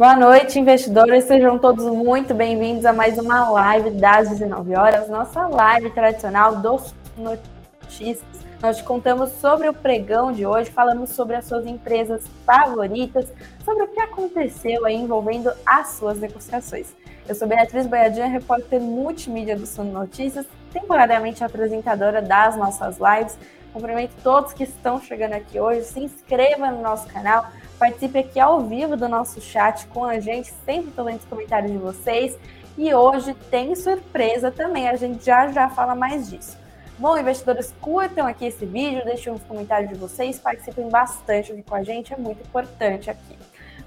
[0.00, 1.24] Boa noite, investidores.
[1.24, 6.94] Sejam todos muito bem-vindos a mais uma live das 19 horas, nossa live tradicional dos
[7.18, 8.24] notícias.
[8.62, 13.30] Nós contamos sobre o pregão de hoje, falamos sobre as suas empresas favoritas,
[13.62, 16.96] sobre o que aconteceu aí envolvendo as suas negociações.
[17.28, 23.36] Eu sou Beatriz Boiadinha, repórter multimídia do Suno Notícias, temporariamente apresentadora das nossas lives.
[23.70, 25.82] Cumprimento todos que estão chegando aqui hoje.
[25.82, 27.46] Se inscreva no nosso canal,
[27.80, 31.72] Participe aqui ao vivo do nosso chat com a gente, sempre estou lendo os comentários
[31.72, 32.38] de vocês.
[32.76, 36.58] E hoje tem surpresa também, a gente já já fala mais disso.
[36.98, 41.74] Bom, investidores, curtam aqui esse vídeo, deixem os comentários de vocês, participem bastante aqui com
[41.74, 43.38] a gente, é muito importante aqui.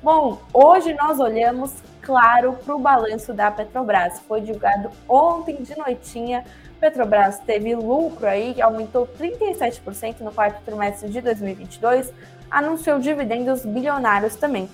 [0.01, 4.19] Bom, hoje nós olhamos, claro, para o balanço da Petrobras.
[4.27, 6.43] Foi divulgado ontem de noitinha.
[6.79, 12.11] Petrobras teve lucro aí, aumentou 37% no quarto trimestre de 2022,
[12.53, 14.69] anunciou dividendos bilionários também.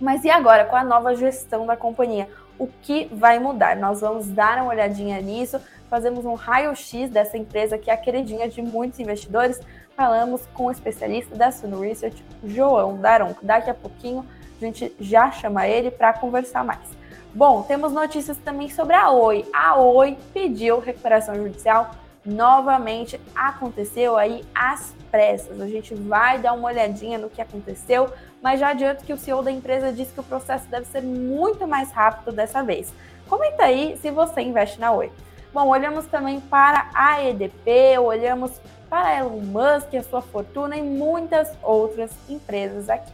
[0.00, 2.28] Mas e agora, com a nova gestão da companhia?
[2.58, 3.76] O que vai mudar?
[3.76, 8.48] Nós vamos dar uma olhadinha nisso, fazemos um raio-x dessa empresa que é a queridinha
[8.48, 9.60] de muitos investidores.
[9.94, 13.44] Falamos com o especialista da Suno Research, João Daronco.
[13.44, 14.24] Daqui a pouquinho
[14.60, 16.88] a gente já chama ele para conversar mais.
[17.34, 19.44] Bom, temos notícias também sobre a Oi.
[19.52, 21.90] A Oi pediu recuperação judicial
[22.24, 25.60] novamente aconteceu aí às pressas.
[25.60, 28.12] A gente vai dar uma olhadinha no que aconteceu,
[28.42, 31.68] mas já adianto que o CEO da empresa disse que o processo deve ser muito
[31.68, 32.92] mais rápido dessa vez.
[33.28, 35.12] Comenta aí se você investe na Oi.
[35.52, 38.50] Bom, olhamos também para a EDP, olhamos
[38.90, 43.12] para Elon Musk, a sua fortuna e muitas outras empresas aqui.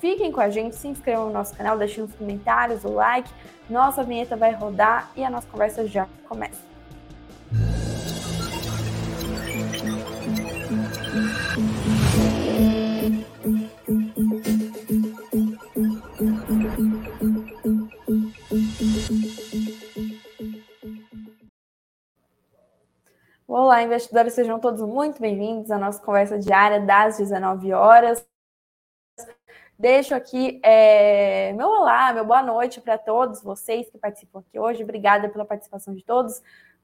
[0.00, 3.30] Fiquem com a gente, se inscrevam no nosso canal, deixem nos comentários o like.
[3.70, 6.67] Nossa vinheta vai rodar e a nossa conversa já começa.
[23.50, 28.28] Olá, investidores, sejam todos muito bem-vindos à nossa conversa diária das 19 horas.
[29.78, 34.84] Deixo aqui é, meu olá, meu boa noite para todos vocês que participam aqui hoje.
[34.84, 36.42] Obrigada pela participação de todos.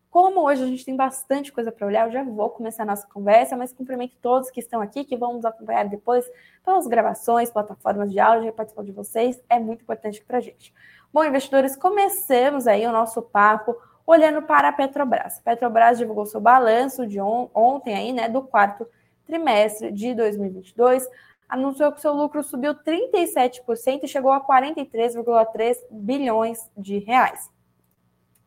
[0.08, 3.06] Como hoje a gente tem bastante coisa para olhar, eu já vou começar a nossa
[3.08, 6.24] conversa, mas cumprimento todos que estão aqui, que vão nos acompanhar depois
[6.64, 10.72] pelas gravações, plataformas de áudio, a participação de vocês é muito importante para a gente.
[11.12, 15.38] Bom, investidores, começamos aí o nosso papo olhando para a Petrobras.
[15.38, 18.86] A Petrobras divulgou seu balanço de on ontem aí, né, do quarto
[19.26, 21.08] trimestre de 2022,
[21.48, 27.50] anunciou que seu lucro subiu 37% e chegou a 43,3 bilhões de reais.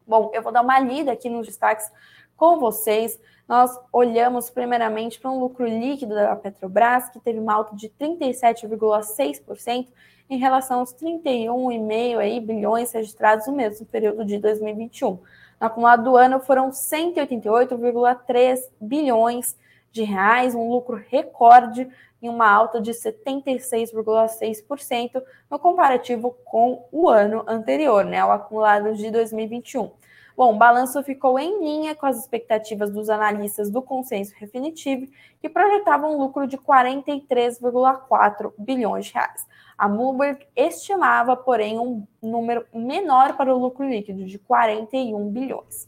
[0.06, 1.92] Bom, eu vou dar uma lida aqui nos destaques
[2.36, 3.20] com vocês.
[3.48, 9.88] Nós olhamos primeiramente para um lucro líquido da Petrobras, que teve uma alta de 37,6%
[10.30, 15.20] em relação aos 31,5 bilhões registrados no mesmo período de 2021.
[15.60, 19.58] No acumulado do ano foram 188,3 bilhões
[19.92, 21.90] de reais, um lucro recorde
[22.22, 29.10] e uma alta de 76,6% no comparativo com o ano anterior, né, o acumulado de
[29.12, 29.90] 2021.
[30.36, 35.08] Bom, o balanço ficou em linha com as expectativas dos analistas do consenso definitivo,
[35.42, 39.48] que projetavam um lucro de 43,4 bilhões de reais.
[39.78, 45.88] A Bloomberg estimava, porém, um número menor para o lucro líquido, de 41 bilhões.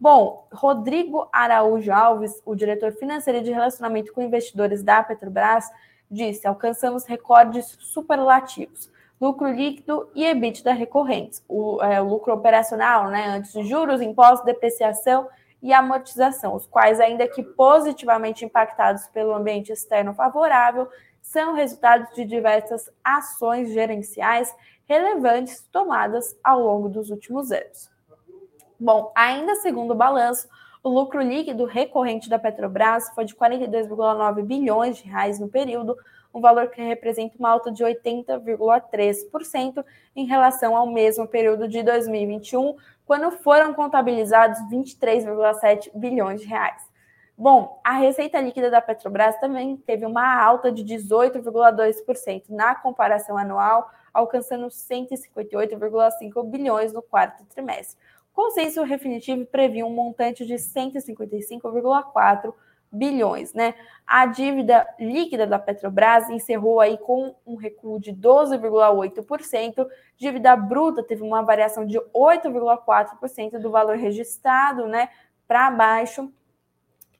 [0.00, 5.70] Bom, Rodrigo Araújo Alves, o diretor financeiro de relacionamento com investidores da Petrobras,
[6.10, 8.90] disse: alcançamos recordes superlativos.
[9.20, 11.44] Lucro líquido e EBITDA recorrentes.
[11.48, 15.28] O, é, o lucro operacional, né, antes de juros, impostos, depreciação
[15.60, 20.88] e amortização, os quais, ainda que positivamente impactados pelo ambiente externo favorável,
[21.28, 24.54] são resultados de diversas ações gerenciais
[24.86, 27.90] relevantes tomadas ao longo dos últimos anos.
[28.80, 30.48] Bom, ainda segundo o balanço,
[30.82, 35.94] o lucro líquido recorrente da Petrobras foi de 42,9 bilhões de reais no período,
[36.32, 39.84] um valor que representa uma alta de 80,3%
[40.16, 42.74] em relação ao mesmo período de 2021,
[43.04, 46.87] quando foram contabilizados 23,7 bilhões de reais.
[47.40, 53.88] Bom, a receita líquida da Petrobras também teve uma alta de 18,2% na comparação anual,
[54.12, 57.96] alcançando 158,5 bilhões no quarto trimestre.
[58.32, 62.52] O consenso definitivo previu um montante de 155,4
[62.90, 63.76] bilhões, né?
[64.04, 69.86] A dívida líquida da Petrobras encerrou aí com um recuo de 12,8%,
[70.16, 75.08] dívida bruta teve uma variação de 8,4% do valor registrado, né,
[75.46, 76.32] para baixo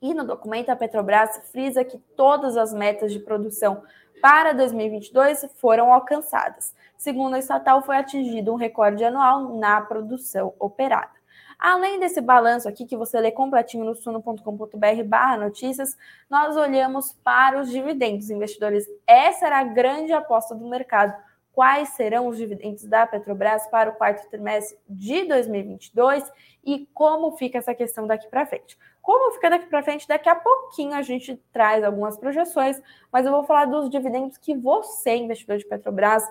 [0.01, 3.83] e no documento, a Petrobras frisa que todas as metas de produção
[4.21, 6.75] para 2022 foram alcançadas.
[6.97, 11.19] Segundo a estatal, foi atingido um recorde anual na produção operada.
[11.59, 15.97] Além desse balanço aqui, que você lê completinho no suno.com.br barra notícias,
[16.31, 18.31] nós olhamos para os dividendos.
[18.31, 21.15] Investidores, essa era a grande aposta do mercado.
[21.59, 26.23] Quais serão os dividendos da Petrobras para o quarto trimestre de 2022
[26.65, 28.79] e como fica essa questão daqui para frente?
[29.03, 30.07] Como fica daqui para frente?
[30.07, 32.81] Daqui a pouquinho a gente traz algumas projeções,
[33.13, 36.23] mas eu vou falar dos dividendos que você, investidor de Petrobras,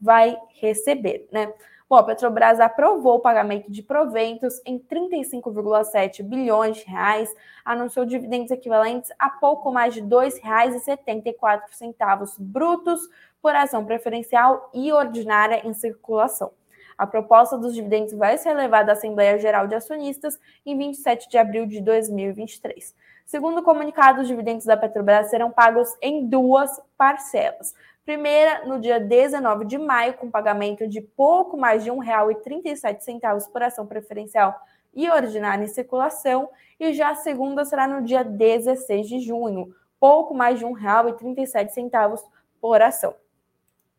[0.00, 1.52] vai receber, né?
[1.88, 7.32] Bom, a Petrobras aprovou o pagamento de proventos em 35,7 bilhões de reais,
[7.64, 13.00] anunciou dividendos equivalentes a pouco mais de R$ 2,74 brutos
[13.46, 16.50] por ação preferencial e ordinária em circulação.
[16.98, 21.38] A proposta dos dividendos vai ser levada à Assembleia Geral de Acionistas em 27 de
[21.38, 22.92] abril de 2023.
[23.24, 27.72] Segundo o comunicado, os dividendos da Petrobras serão pagos em duas parcelas.
[28.04, 33.62] Primeira, no dia 19 de maio, com pagamento de pouco mais de R$ 1,37 por
[33.62, 34.60] ação preferencial
[34.92, 36.48] e ordinária em circulação,
[36.80, 42.24] e já a segunda será no dia 16 de junho, pouco mais de R$ 1,37
[42.60, 43.14] por ação.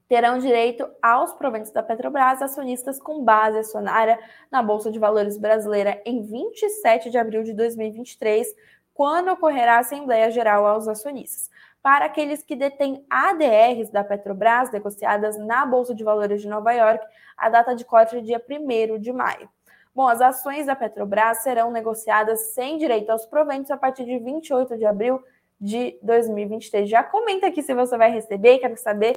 [0.07, 4.19] Terão direito aos proventos da Petrobras acionistas com base acionária
[4.49, 8.47] na Bolsa de Valores brasileira em 27 de abril de 2023,
[8.93, 11.49] quando ocorrerá a Assembleia Geral aos acionistas
[11.87, 17.05] para aqueles que detêm ADRs da Petrobras negociadas na Bolsa de Valores de Nova York,
[17.37, 19.49] a data de corte é dia 1 de maio.
[19.95, 24.77] Bom, as ações da Petrobras serão negociadas sem direito aos proventos a partir de 28
[24.77, 25.23] de abril
[25.61, 26.89] de 2023.
[26.89, 29.15] Já comenta aqui se você vai receber, quero saber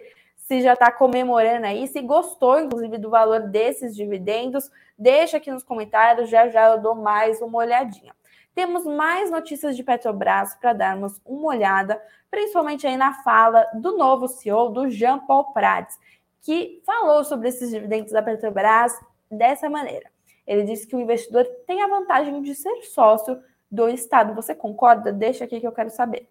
[0.51, 4.69] se já está comemorando aí, se gostou, inclusive, do valor desses dividendos.
[4.99, 8.13] Deixa aqui nos comentários, já já eu dou mais uma olhadinha.
[8.53, 14.27] Temos mais notícias de Petrobras para darmos uma olhada, principalmente aí na fala do novo
[14.27, 15.97] CEO, do Jean Paul Prats,
[16.43, 18.93] que falou sobre esses dividendos da Petrobras
[19.31, 20.11] dessa maneira.
[20.45, 24.35] Ele disse que o investidor tem a vantagem de ser sócio do Estado.
[24.35, 25.13] Você concorda?
[25.13, 26.29] Deixa aqui que eu quero saber.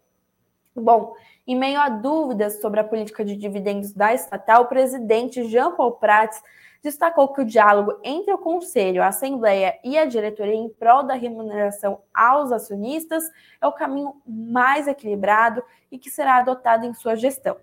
[0.75, 1.13] Bom,
[1.48, 5.94] em meio a dúvidas sobre a política de dividendos da estatal, o presidente Jean Paul
[5.94, 6.42] Prats
[6.81, 11.13] destacou que o diálogo entre o Conselho, a Assembleia e a diretoria em prol da
[11.13, 13.30] remuneração aos acionistas
[13.62, 17.57] é o caminho mais equilibrado e que será adotado em sua gestão.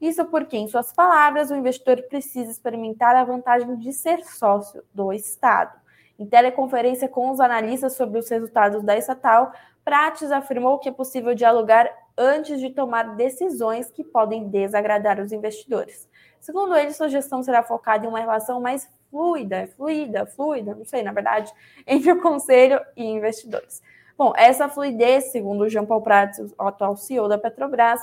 [0.00, 5.12] Isso porque, em suas palavras, o investidor precisa experimentar a vantagem de ser sócio do
[5.12, 5.80] Estado.
[6.18, 9.52] Em teleconferência com os analistas sobre os resultados da estatal,
[9.84, 16.08] Prates afirmou que é possível dialogar antes de tomar decisões que podem desagradar os investidores.
[16.40, 21.02] Segundo ele, sua gestão será focada em uma relação mais fluida, fluida, fluida, não sei,
[21.02, 21.52] na verdade,
[21.86, 23.82] entre o conselho e investidores.
[24.16, 28.00] Bom, essa fluidez, segundo Jean Paul Prats, o atual CEO da Petrobras,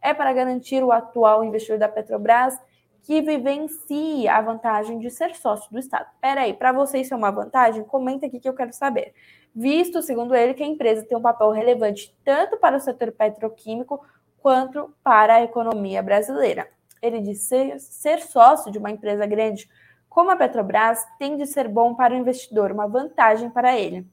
[0.00, 2.58] é para garantir o atual investidor da Petrobras
[3.02, 6.06] que vivencia a vantagem de ser sócio do Estado.
[6.20, 7.82] Peraí, para você isso é uma vantagem?
[7.84, 9.12] Comenta aqui que eu quero saber.
[9.54, 14.04] Visto, segundo ele, que a empresa tem um papel relevante tanto para o setor petroquímico
[14.40, 16.68] quanto para a economia brasileira
[17.02, 19.68] ele disse ser, sócio de uma empresa grande
[20.08, 24.06] como a Petrobras tem de ser bom para o investidor, uma vantagem para ele.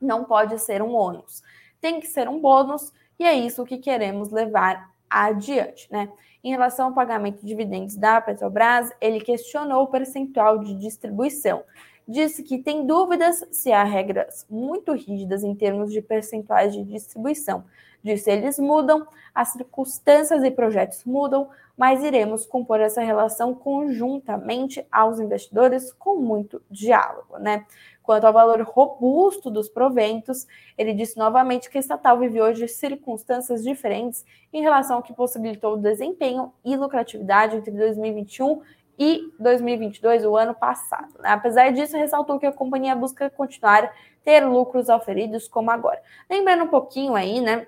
[0.00, 1.42] Não pode ser um ônus.
[1.80, 6.08] Tem que ser um bônus e é isso que queremos levar adiante, né?
[6.44, 11.64] Em relação ao pagamento de dividendos da Petrobras, ele questionou o percentual de distribuição.
[12.06, 17.64] Disse que tem dúvidas se há regras muito rígidas em termos de percentuais de distribuição.
[18.02, 25.20] Disse eles mudam, as circunstâncias e projetos mudam, mas iremos compor essa relação conjuntamente aos
[25.20, 27.64] investidores com muito diálogo, né?
[28.02, 33.62] Quanto ao valor robusto dos proventos, ele disse novamente que a estatal vive hoje circunstâncias
[33.62, 38.60] diferentes em relação ao que possibilitou o desempenho e lucratividade entre 2021
[39.02, 41.12] e 2022, o ano passado.
[41.18, 41.28] Né?
[41.30, 43.92] Apesar disso, ressaltou que a companhia busca continuar
[44.24, 46.00] ter lucros oferidos como agora.
[46.30, 47.66] Lembrando um pouquinho aí, né,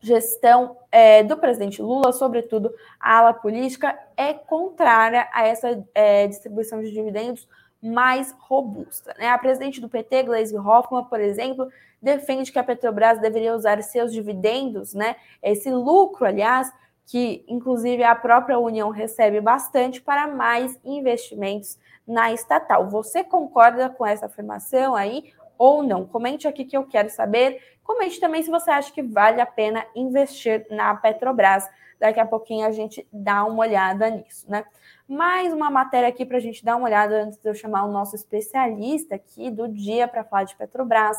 [0.00, 6.82] gestão é, do presidente Lula, sobretudo a ala política, é contrária a essa é, distribuição
[6.82, 7.48] de dividendos
[7.80, 9.14] mais robusta.
[9.16, 9.28] Né?
[9.28, 11.68] A presidente do PT, Gleisi Hoffmann, por exemplo,
[12.02, 16.72] defende que a Petrobras deveria usar seus dividendos, né, esse lucro, aliás,
[17.08, 22.88] que inclusive a própria União recebe bastante, para mais investimentos na estatal.
[22.90, 26.06] Você concorda com essa afirmação aí ou não?
[26.06, 27.62] Comente aqui que eu quero saber.
[27.82, 31.66] Comente também se você acha que vale a pena investir na Petrobras.
[31.98, 34.64] Daqui a pouquinho a gente dá uma olhada nisso, né?
[35.08, 37.90] Mais uma matéria aqui para a gente dar uma olhada antes de eu chamar o
[37.90, 41.16] nosso especialista aqui do dia para falar de Petrobras.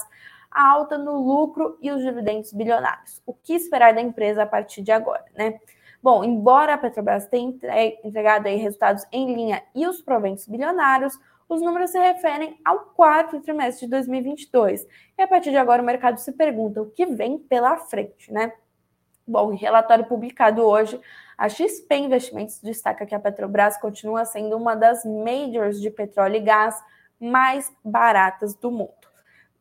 [0.52, 3.22] A alta no lucro e os dividendos bilionários.
[3.26, 5.60] O que esperar da empresa a partir de agora, né?
[6.02, 7.54] Bom, embora a Petrobras tenha
[8.04, 13.42] entregado aí resultados em linha e os proventos bilionários, os números se referem ao quarto
[13.42, 14.88] trimestre de 2022.
[15.18, 18.54] E a partir de agora o mercado se pergunta o que vem pela frente, né?
[19.28, 21.00] Bom, em relatório publicado hoje,
[21.38, 26.42] a XP Investimentos destaca que a Petrobras continua sendo uma das majors de petróleo e
[26.42, 26.82] gás
[27.20, 28.94] mais baratas do mundo.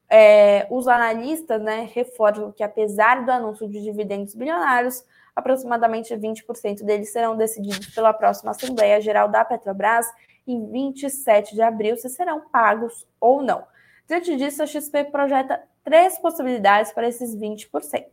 [0.09, 5.05] É, os analistas né, reforçam que, apesar do anúncio de dividendos bilionários,
[5.39, 10.05] aproximadamente 20% deles serão decididos pela próxima Assembleia Geral da Petrobras
[10.45, 13.65] em 27 de abril, se serão pagos ou não.
[14.09, 18.05] Diante disso, a XP projeta três possibilidades para esses 20%.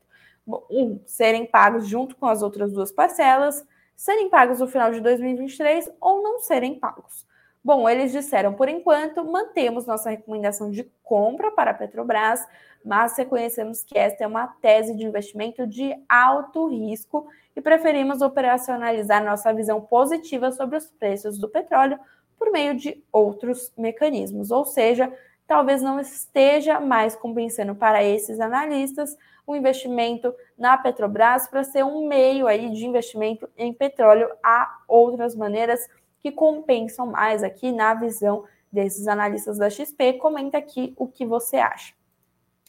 [0.47, 3.65] Um, serem pagos junto com as outras duas parcelas,
[3.95, 7.25] serem pagos no final de 2023 ou não serem pagos.
[7.65, 12.45] Bom, eles disseram, por enquanto, mantemos nossa recomendação de compra para a Petrobras,
[12.85, 19.25] mas reconhecemos que esta é uma tese de investimento de alto risco e preferimos operacionalizar
[19.25, 21.99] nossa visão positiva sobre os preços do petróleo
[22.37, 24.51] por meio de outros mecanismos.
[24.51, 25.11] Ou seja,
[25.47, 29.17] talvez não esteja mais compensando para esses analistas
[29.47, 34.29] o investimento na Petrobras para ser um meio aí de investimento em petróleo.
[34.43, 35.79] Há outras maneiras
[36.25, 40.13] que compensam mais aqui na visão desses analistas da XP.
[40.13, 41.93] Comenta aqui o que você acha.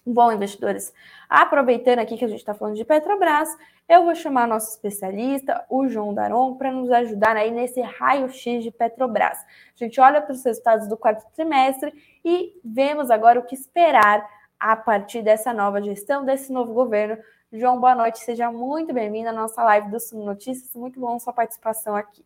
[0.04, 0.92] Bom, investidores,
[1.26, 3.48] aproveitando aqui que a gente está falando de Petrobras,
[3.88, 8.70] eu vou chamar nosso especialista, o João Daron, para nos ajudar aí nesse raio-x de
[8.70, 9.38] Petrobras.
[9.38, 14.28] A gente olha para os resultados do quarto trimestre e vemos agora o que esperar
[14.60, 17.16] a partir dessa nova gestão, desse novo governo.
[17.50, 20.74] João, boa noite, seja muito bem-vindo à nossa live do Sumo Notícias.
[20.74, 22.22] Muito bom sua participação aqui.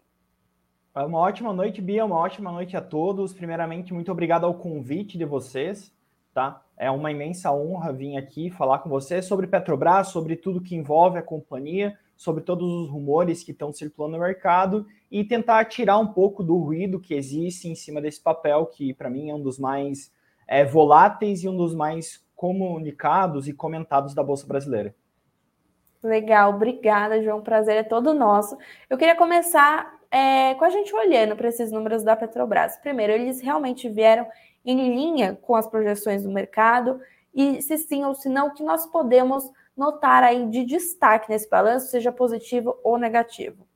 [0.92, 3.32] Uma ótima noite, Bia, uma ótima noite a todos.
[3.32, 5.94] Primeiramente, muito obrigado ao convite de vocês,
[6.35, 6.62] tá?
[6.76, 11.16] É uma imensa honra vir aqui falar com vocês sobre Petrobras, sobre tudo que envolve
[11.16, 16.09] a companhia, sobre todos os rumores que estão circulando no mercado e tentar tirar um
[16.09, 19.61] pouco do ruído que existe em cima desse papel, que para mim é um dos
[19.61, 20.12] mais
[20.49, 24.92] é, voláteis e um dos mais comunicados e comentados da Bolsa Brasileira.
[26.02, 27.42] Legal, obrigada, João.
[27.42, 28.59] Prazer é todo nosso.
[28.88, 32.76] Eu queria começar é, com a gente olhando para esses números da Petrobras.
[32.79, 34.26] Primeiro, eles realmente vieram
[34.64, 37.00] em linha com as projeções do mercado
[37.35, 41.49] e se sim ou se não, o que nós podemos notar aí de destaque nesse
[41.49, 43.67] balanço, seja positivo ou negativo.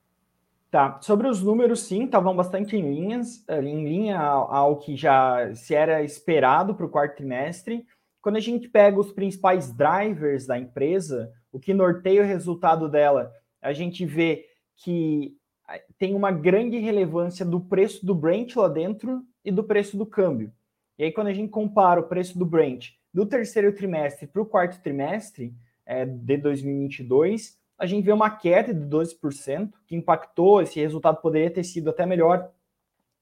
[0.69, 5.55] Tá, sobre os números, sim, estavam bastante em linhas, eh, em linha ao que já
[5.55, 7.85] se era esperado para o quarto trimestre.
[8.21, 13.31] Quando a gente pega os principais drivers da empresa, o que norteia o resultado dela,
[13.61, 15.37] a gente vê que
[15.97, 20.51] tem uma grande relevância do preço do Brent lá dentro e do preço do câmbio.
[20.97, 24.45] E aí, quando a gente compara o preço do Brent do terceiro trimestre para o
[24.45, 25.53] quarto trimestre
[25.85, 31.49] é, de 2022, a gente vê uma queda de 12%, que impactou, esse resultado poderia
[31.49, 32.51] ter sido até melhor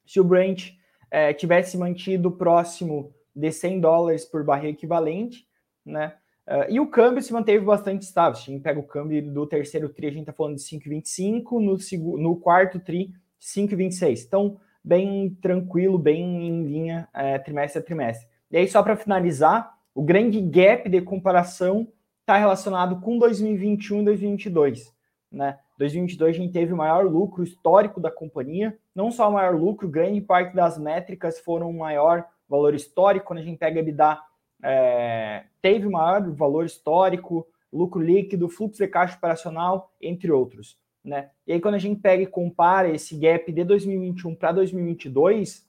[0.05, 0.73] se o Brent
[1.09, 5.47] é, tivesse mantido próximo de 100 dólares por barril equivalente,
[5.85, 6.15] né?
[6.47, 8.35] Uh, e o câmbio se manteve bastante estável.
[8.35, 11.59] Se a gente pega o câmbio do terceiro TRI, a gente está falando de 5,25,
[11.59, 14.25] no, no quarto TRI, 5,26.
[14.25, 18.27] Então, bem tranquilo, bem em linha é, trimestre a trimestre.
[18.51, 21.87] E aí, só para finalizar, o grande gap de comparação
[22.21, 24.93] está relacionado com 2021 e 2022.
[25.31, 25.57] Né?
[25.77, 29.89] 2022 a gente teve o maior lucro histórico da companhia, não só o maior lucro,
[29.89, 33.27] grande parte das métricas foram o maior valor histórico.
[33.27, 34.19] Quando a gente pega EBITDA,
[34.63, 40.77] é, teve maior valor histórico, lucro líquido, fluxo de caixa operacional, entre outros.
[41.03, 41.29] Né?
[41.45, 45.67] E aí, quando a gente pega e compara esse gap de 2021 para 2022,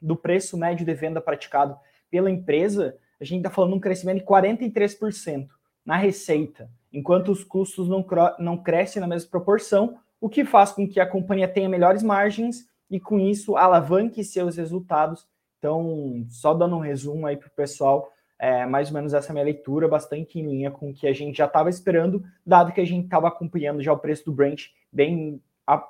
[0.00, 1.76] do preço médio de venda praticado
[2.10, 5.48] pela empresa, a gente está falando um crescimento de 43%
[5.84, 8.06] na receita, enquanto os custos não,
[8.38, 12.66] não crescem na mesma proporção, o que faz com que a companhia tenha melhores margens
[12.90, 15.26] e, com isso, alavanque seus resultados.
[15.64, 19.46] Então, só dando um resumo aí para o pessoal, é, mais ou menos essa minha
[19.46, 22.84] leitura, bastante em linha com o que a gente já estava esperando, dado que a
[22.84, 25.42] gente estava acompanhando já o preço do Brent bem,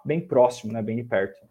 [0.04, 1.44] bem próximo, né, bem de perto.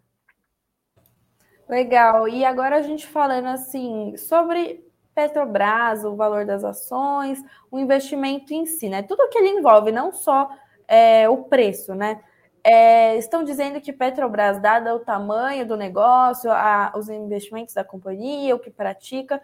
[1.68, 2.26] Legal.
[2.26, 4.82] E agora a gente falando assim sobre
[5.14, 9.02] Petrobras, o valor das ações, o investimento em si, né?
[9.02, 10.48] Tudo que ele envolve, não só
[10.88, 12.22] é, o preço, né?
[12.64, 18.56] É, estão dizendo que Petrobras, dado o tamanho do negócio, a, os investimentos da companhia,
[18.56, 19.40] o que pratica,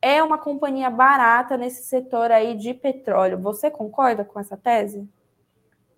[0.00, 3.38] é uma companhia barata nesse setor aí de petróleo.
[3.38, 5.06] Você concorda com essa tese?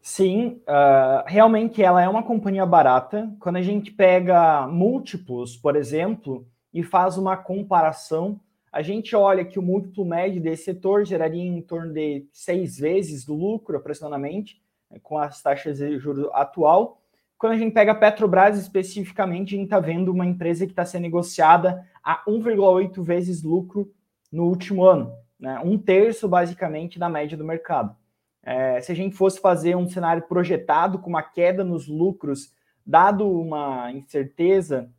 [0.03, 3.33] Sim, uh, realmente ela é uma companhia barata.
[3.39, 8.41] Quando a gente pega múltiplos, por exemplo, e faz uma comparação
[8.75, 13.25] a gente olha que o múltiplo médio desse setor geraria em torno de seis vezes
[13.25, 14.61] do lucro, aproximadamente.
[15.03, 17.01] Com as taxas de juros atual.
[17.39, 20.85] Quando a gente pega a Petrobras especificamente, a gente está vendo uma empresa que está
[20.85, 23.93] sendo negociada a 1,8 vezes lucro
[24.31, 25.61] no último ano, né?
[25.65, 27.95] um terço basicamente da média do mercado.
[28.43, 32.53] É, se a gente fosse fazer um cenário projetado com uma queda nos lucros,
[32.85, 34.91] dado uma incerteza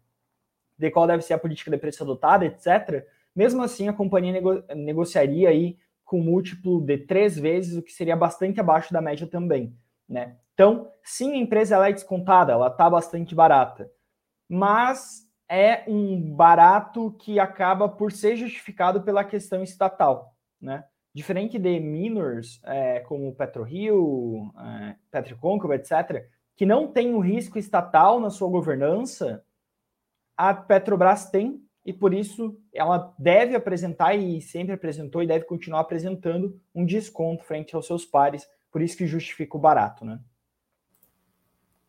[0.78, 4.64] de qual deve ser a política de preço adotada, etc., mesmo assim a companhia nego
[4.74, 9.76] negociaria aí com múltiplo de três vezes, o que seria bastante abaixo da média também.
[10.08, 10.38] Né?
[10.54, 13.92] Então, sim, a empresa ela é descontada, ela está bastante barata,
[14.48, 20.34] mas é um barato que acaba por ser justificado pela questão estatal.
[20.62, 20.84] Né?
[21.14, 28.20] Diferente de minors, é, como PetroRio, é, Petroconcavo, etc., que não tem o risco estatal
[28.20, 29.44] na sua governança,
[30.38, 35.82] a Petrobras tem, e por isso ela deve apresentar, e sempre apresentou, e deve continuar
[35.82, 40.20] apresentando um desconto frente aos seus pares, por isso que justifica o barato, né?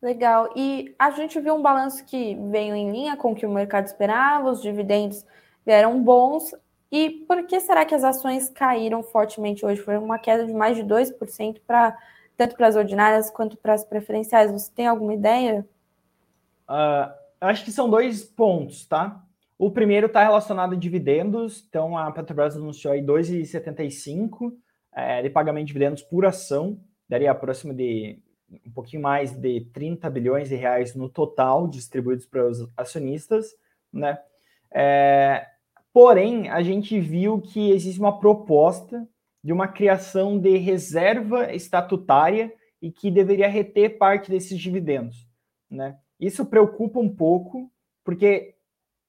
[0.00, 0.52] Legal.
[0.54, 3.86] E a gente viu um balanço que veio em linha com o que o mercado
[3.86, 5.26] esperava, os dividendos
[5.66, 6.54] vieram bons,
[6.92, 9.80] e por que será que as ações caíram fortemente hoje?
[9.80, 11.98] Foi uma queda de mais de 2% para
[12.36, 14.52] tanto para as ordinárias quanto para as preferenciais.
[14.52, 15.68] Você tem alguma ideia?
[16.70, 19.24] Uh, acho que são dois pontos, tá?
[19.58, 21.64] O primeiro está relacionado a dividendos.
[21.68, 24.52] Então, a Petrobras anunciou aí 2,75
[24.96, 26.80] é, de pagamento de dividendos por ação.
[27.08, 28.18] Daria próximo de
[28.64, 33.54] um pouquinho mais de 30 bilhões de reais no total distribuídos para os acionistas,
[33.92, 34.18] né?
[34.72, 35.46] É,
[35.96, 39.08] Porém, a gente viu que existe uma proposta
[39.42, 45.26] de uma criação de reserva estatutária e que deveria reter parte desses dividendos.
[45.70, 45.96] Né?
[46.20, 47.72] Isso preocupa um pouco,
[48.04, 48.56] porque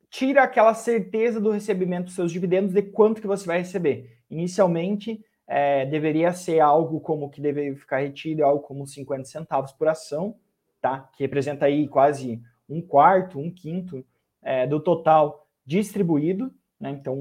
[0.10, 4.20] tira aquela certeza do recebimento dos seus dividendos de quanto que você vai receber.
[4.29, 9.88] Inicialmente, é, deveria ser algo como que deveria ficar retido, algo como 50 centavos por
[9.88, 10.36] ação,
[10.82, 11.10] tá?
[11.13, 14.06] que representa aí quase um quarto, um quinto
[14.42, 16.92] é, do total distribuído, né?
[16.92, 17.18] Então,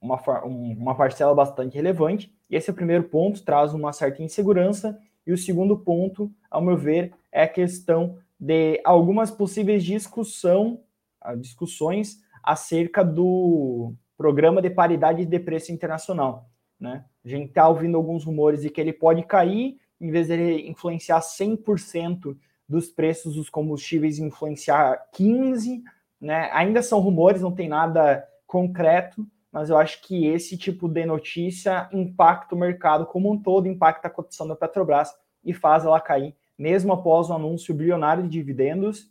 [0.00, 2.34] uma, uma parcela bastante relevante.
[2.50, 4.98] E esse é o primeiro ponto, traz uma certa insegurança.
[5.26, 10.80] E o segundo ponto, ao meu ver, é a questão de algumas possíveis discussão,
[11.20, 16.50] ah, discussões acerca do programa de paridade de preço internacional.
[16.82, 17.04] Né?
[17.24, 20.68] A gente está ouvindo alguns rumores de que ele pode cair, em vez de ele
[20.68, 22.36] influenciar 100%
[22.68, 25.80] dos preços dos combustíveis, influenciar 15%.
[26.20, 26.50] Né?
[26.52, 31.88] Ainda são rumores, não tem nada concreto, mas eu acho que esse tipo de notícia
[31.92, 35.12] impacta o mercado como um todo, impacta a cotação da Petrobras
[35.44, 39.08] e faz ela cair, mesmo após o anúncio bilionário de dividendos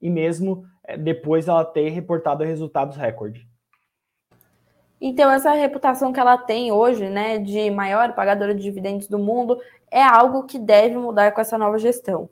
[0.00, 3.48] e mesmo eh, depois ela ter reportado resultados recorde.
[5.00, 9.58] Então, essa reputação que ela tem hoje, né, de maior pagadora de dividendos do mundo,
[9.90, 12.28] é algo que deve mudar com essa nova gestão.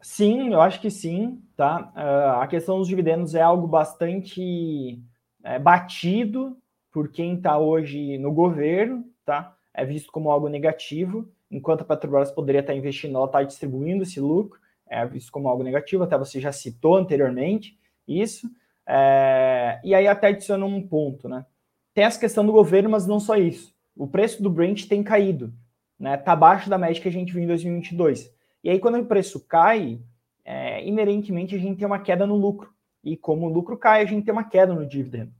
[0.00, 1.92] Sim, eu acho que sim, tá?
[1.96, 5.00] Uh, a questão dos dividendos é algo bastante
[5.42, 6.56] é, batido
[6.92, 9.56] por quem está hoje no governo, tá?
[9.74, 14.02] É visto como algo negativo, enquanto a Petrobras poderia estar tá investindo, ela está distribuindo
[14.02, 18.48] esse lucro, é visto como algo negativo, até você já citou anteriormente isso.
[18.86, 21.44] É, e aí até adiciona um ponto, né?
[21.92, 23.74] Tem essa questão do governo, mas não só isso.
[23.96, 25.52] O preço do Brent tem caído,
[25.98, 26.16] né?
[26.16, 28.32] Tá abaixo da média que a gente viu em 2022.
[28.62, 30.00] E aí, quando o preço cai,
[30.44, 32.72] é, inerentemente a gente tem uma queda no lucro.
[33.02, 35.32] E como o lucro cai, a gente tem uma queda no dividendo.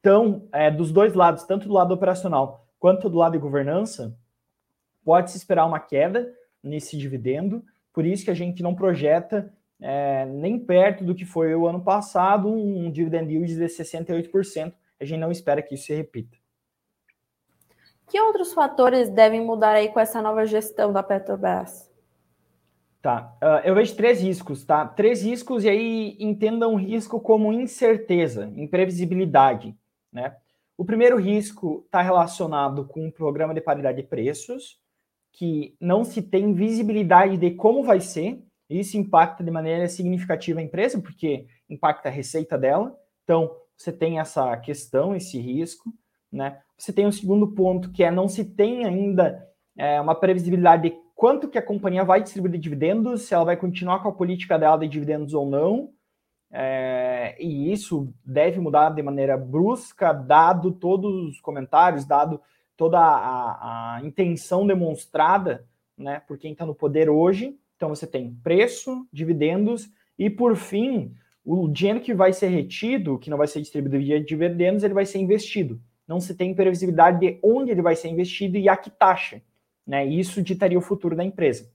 [0.00, 4.14] Então, é, dos dois lados, tanto do lado operacional quanto do lado de governança,
[5.02, 6.30] pode-se esperar uma queda
[6.62, 7.64] nesse dividendo.
[7.92, 11.82] Por isso que a gente não projeta é, nem perto do que foi o ano
[11.82, 14.72] passado, um dividend yield de 68%.
[15.00, 16.36] A gente não espera que isso se repita.
[18.08, 21.90] Que outros fatores devem mudar aí com essa nova gestão da Petrobras?
[23.02, 23.36] Tá.
[23.42, 24.86] Uh, eu vejo três riscos, tá?
[24.86, 29.76] Três riscos, e aí entendam risco como incerteza, imprevisibilidade,
[30.10, 30.36] né?
[30.76, 34.80] O primeiro risco está relacionado com o programa de paridade de preços,
[35.32, 40.62] que não se tem visibilidade de como vai ser, isso impacta de maneira significativa a
[40.62, 42.96] empresa, porque impacta a receita dela.
[43.22, 45.92] Então, você tem essa questão, esse risco,
[46.30, 46.60] né?
[46.76, 49.46] Você tem um segundo ponto, que é não se tem ainda
[49.76, 53.56] é, uma previsibilidade de quanto que a companhia vai distribuir de dividendos, se ela vai
[53.56, 55.90] continuar com a política dela de dividendos ou não.
[56.50, 62.40] É, e isso deve mudar de maneira brusca, dado todos os comentários, dado
[62.76, 67.56] toda a, a intenção demonstrada né, por quem está no poder hoje.
[67.84, 73.28] Então você tem preço, dividendos e, por fim, o dinheiro que vai ser retido, que
[73.28, 75.78] não vai ser distribuído via dividendos, ele vai ser investido.
[76.08, 79.42] Não se tem previsibilidade de onde ele vai ser investido e a que taxa.
[79.86, 80.06] né?
[80.06, 81.70] Isso ditaria o futuro da empresa.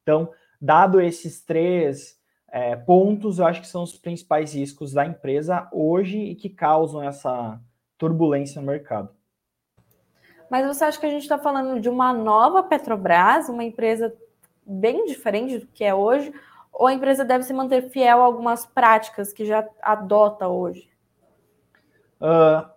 [0.00, 5.68] Então, dado esses três é, pontos, eu acho que são os principais riscos da empresa
[5.72, 7.60] hoje e que causam essa
[7.98, 9.10] turbulência no mercado.
[10.48, 14.14] Mas você acha que a gente está falando de uma nova Petrobras, uma empresa
[14.66, 16.32] bem diferente do que é hoje,
[16.72, 20.90] ou a empresa deve se manter fiel a algumas práticas que já adota hoje?
[22.20, 22.68] Uh,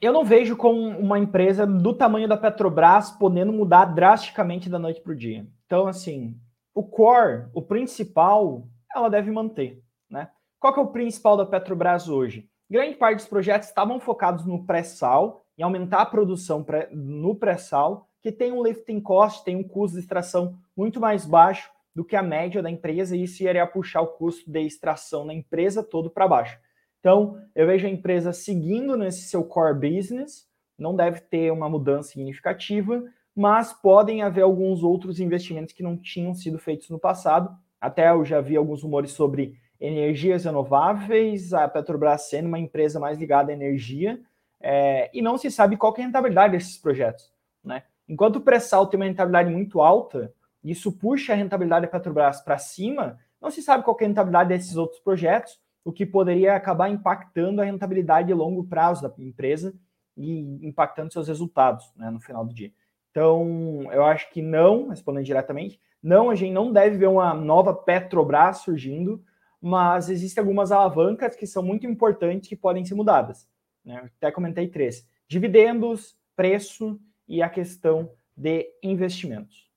[0.00, 5.00] eu não vejo como uma empresa do tamanho da Petrobras podendo mudar drasticamente da noite
[5.00, 5.46] para o dia.
[5.66, 6.38] Então, assim,
[6.74, 9.82] o core, o principal, ela deve manter.
[10.08, 10.30] Né?
[10.60, 12.48] Qual que é o principal da Petrobras hoje?
[12.70, 18.32] Grande parte dos projetos estavam focados no pré-sal, em aumentar a produção no pré-sal, que
[18.32, 22.22] tem um lifting cost, tem um custo de extração muito mais baixo do que a
[22.24, 26.26] média da empresa, e isso iria puxar o custo de extração na empresa todo para
[26.26, 26.58] baixo.
[26.98, 30.44] Então, eu vejo a empresa seguindo nesse seu core business,
[30.76, 33.00] não deve ter uma mudança significativa,
[33.32, 37.56] mas podem haver alguns outros investimentos que não tinham sido feitos no passado.
[37.80, 43.20] Até eu já vi alguns rumores sobre energias renováveis, a Petrobras sendo uma empresa mais
[43.20, 44.20] ligada à energia,
[44.60, 47.30] é, e não se sabe qual é a rentabilidade desses projetos.
[47.62, 47.84] Né?
[48.08, 52.58] Enquanto o pré-sal tem uma rentabilidade muito alta, isso puxa a rentabilidade da Petrobras para
[52.58, 56.88] cima, não se sabe qual é a rentabilidade desses outros projetos, o que poderia acabar
[56.88, 59.74] impactando a rentabilidade de longo prazo da empresa
[60.16, 62.72] e impactando seus resultados né, no final do dia.
[63.10, 67.72] Então, eu acho que não, respondendo diretamente, não, a gente não deve ver uma nova
[67.74, 69.22] Petrobras surgindo,
[69.60, 73.48] mas existem algumas alavancas que são muito importantes que podem ser mudadas.
[73.84, 74.10] Né?
[74.16, 79.70] Até comentei três: dividendos, preço e a questão de investimentos.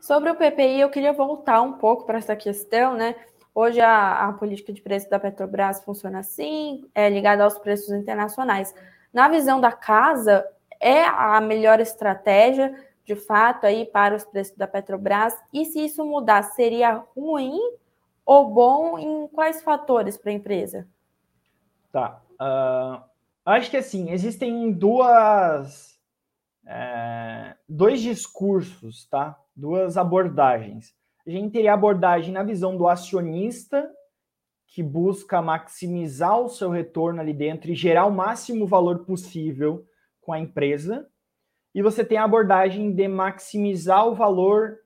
[0.00, 3.16] Sobre o PPI, eu queria voltar um pouco para essa questão, né?
[3.54, 8.74] Hoje a, a, política de preço da Petrobras funciona assim, é ligada aos preços internacionais.
[9.12, 10.46] Na visão da casa,
[10.78, 15.34] é a melhor estratégia, de fato, aí para os preços da Petrobras?
[15.52, 17.58] E se isso mudar, seria ruim
[18.24, 20.86] ou bom em quais fatores para a empresa?
[21.92, 22.20] Tá.
[22.32, 23.02] Uh,
[23.44, 25.95] acho que assim, existem duas.
[26.66, 29.38] É, dois discursos, tá?
[29.54, 30.94] Duas abordagens
[31.26, 33.90] a gente teria abordagem na visão do acionista,
[34.68, 39.84] que busca maximizar o seu retorno ali dentro e gerar o máximo valor possível
[40.20, 41.08] com a empresa.
[41.74, 44.78] E você tem a abordagem de maximizar o valor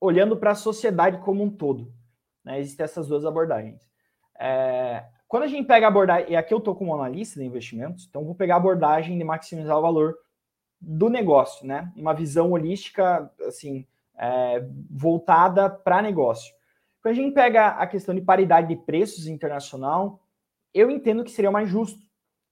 [0.00, 1.92] olhando para a sociedade como um todo.
[2.44, 2.60] Né?
[2.60, 3.80] Existem essas duas abordagens.
[4.38, 8.06] É, quando a gente pega a abordagem, e aqui eu estou como analista de investimentos,
[8.06, 10.14] então vou pegar a abordagem de maximizar o valor
[10.86, 11.90] do negócio, né?
[11.96, 16.54] Uma visão holística, assim, é, voltada para negócio.
[17.02, 20.20] Quando a gente pega a questão de paridade de preços internacional,
[20.72, 22.00] eu entendo que seria mais justo,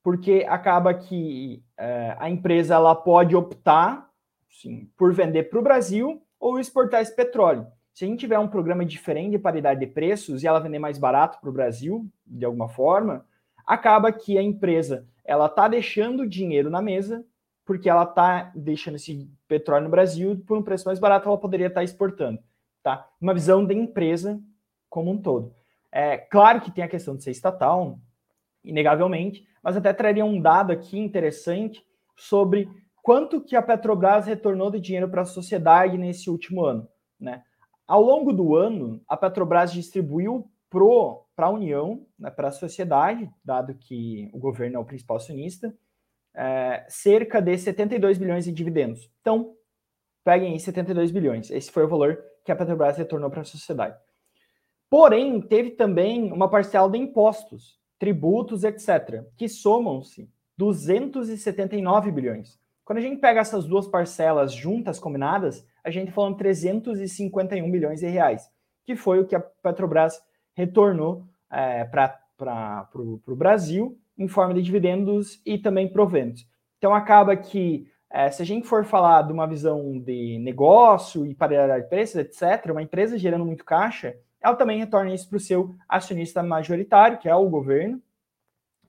[0.02, 4.10] porque acaba que é, a empresa ela pode optar
[4.50, 7.66] sim, por vender para o Brasil ou exportar esse petróleo.
[7.94, 10.98] Se a gente tiver um programa diferente de paridade de preços e ela vender mais
[10.98, 13.26] barato para o Brasil, de alguma forma,
[13.66, 17.24] acaba que a empresa ela está deixando dinheiro na mesa
[17.64, 21.68] porque ela está deixando esse petróleo no Brasil por um preço mais barato, ela poderia
[21.68, 22.38] estar tá exportando.
[22.82, 23.08] Tá?
[23.20, 24.40] Uma visão da empresa
[24.90, 25.54] como um todo.
[25.90, 27.98] É claro que tem a questão de ser estatal,
[28.64, 31.84] inegavelmente, mas até traria um dado aqui interessante
[32.16, 32.68] sobre
[33.02, 36.88] quanto que a Petrobras retornou de dinheiro para a sociedade nesse último ano.
[37.18, 37.42] Né?
[37.86, 40.48] Ao longo do ano, a Petrobras distribuiu
[41.36, 45.74] para a União, né, para a sociedade, dado que o governo é o principal acionista,
[46.34, 49.10] é, cerca de 72 bilhões em dividendos.
[49.20, 49.54] Então,
[50.24, 51.50] peguem aí 72 bilhões.
[51.50, 53.96] Esse foi o valor que a Petrobras retornou para a sociedade.
[54.88, 62.60] Porém, teve também uma parcela de impostos, tributos, etc., que somam-se 279 bilhões.
[62.84, 68.00] Quando a gente pega essas duas parcelas juntas, combinadas, a gente tá falando 351 bilhões
[68.00, 68.50] de reais,
[68.84, 70.20] que foi o que a Petrobras
[70.54, 76.46] retornou é, para o Brasil em forma de dividendos e também proventos.
[76.78, 81.34] Então acaba que é, se a gente for falar de uma visão de negócio e
[81.34, 85.40] paridade de preços, etc., uma empresa gerando muito caixa, ela também retorna isso para o
[85.40, 88.02] seu acionista majoritário, que é o governo,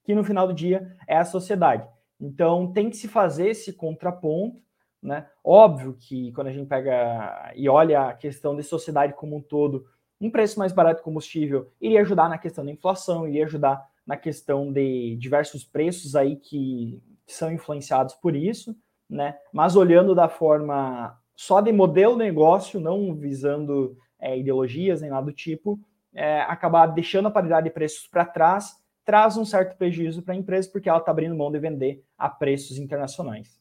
[0.03, 1.87] que no final do dia é a sociedade.
[2.19, 4.61] Então tem que se fazer esse contraponto,
[5.01, 5.27] né?
[5.43, 9.85] Óbvio que quando a gente pega e olha a questão de sociedade como um todo,
[10.19, 14.17] um preço mais barato de combustível iria ajudar na questão da inflação, iria ajudar na
[14.17, 18.75] questão de diversos preços aí que são influenciados por isso,
[19.09, 19.37] né?
[19.51, 25.25] Mas olhando da forma só de modelo de negócio, não visando é, ideologias nem nada
[25.25, 25.79] do tipo,
[26.13, 30.37] é, acabar deixando a paridade de preços para trás traz um certo prejuízo para a
[30.37, 33.59] empresa porque ela está abrindo mão de vender a preços internacionais.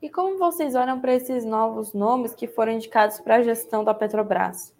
[0.00, 3.92] E como vocês olham para esses novos nomes que foram indicados para a gestão da
[3.92, 4.74] Petrobras?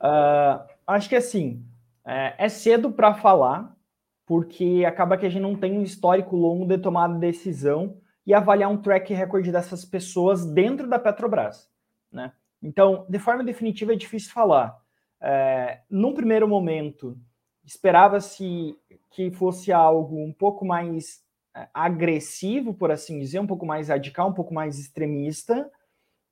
[0.00, 1.64] Uh, acho que assim,
[2.04, 3.74] é, é cedo para falar,
[4.26, 8.32] porque acaba que a gente não tem um histórico longo de tomada de decisão e
[8.32, 11.68] avaliar um track record dessas pessoas dentro da Petrobras,
[12.10, 12.32] né?
[12.62, 14.76] Então, de forma definitiva, é difícil falar.
[15.20, 17.18] É, num primeiro momento,
[17.64, 18.76] esperava-se
[19.10, 24.28] que fosse algo um pouco mais é, agressivo, por assim dizer, um pouco mais radical,
[24.28, 25.70] um pouco mais extremista,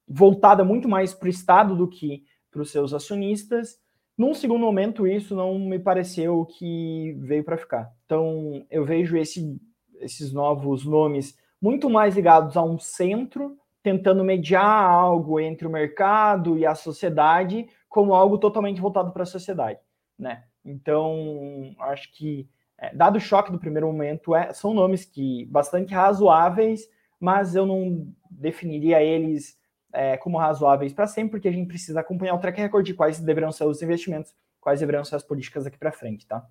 [0.09, 3.78] voltada muito mais para o Estado do que para os seus acionistas.
[4.20, 7.90] Num segundo momento, isso não me pareceu que veio para ficar.
[8.04, 9.59] Então, eu vejo esse,
[9.98, 16.59] esses novos nomes muito mais ligados a um centro, tentando mediar algo entre o mercado
[16.59, 19.80] e a sociedade, como algo totalmente voltado para a sociedade,
[20.18, 20.44] né?
[20.62, 25.94] Então, acho que, é, dado o choque do primeiro momento, é, são nomes que bastante
[25.94, 29.59] razoáveis, mas eu não definiria eles
[29.92, 33.18] é, como razoáveis para sempre, porque a gente precisa acompanhar o track record de quais
[33.18, 36.46] deverão ser os investimentos, quais deverão ser as políticas daqui para frente, tá?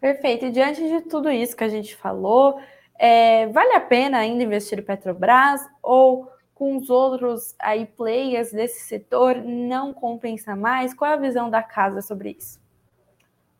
[0.00, 0.46] Perfeito.
[0.46, 2.60] E diante de tudo isso que a gente falou,
[2.98, 8.80] é, vale a pena ainda investir em Petrobras ou com os outros aí players desse
[8.80, 10.92] setor não compensa mais?
[10.92, 12.60] Qual é a visão da casa sobre isso?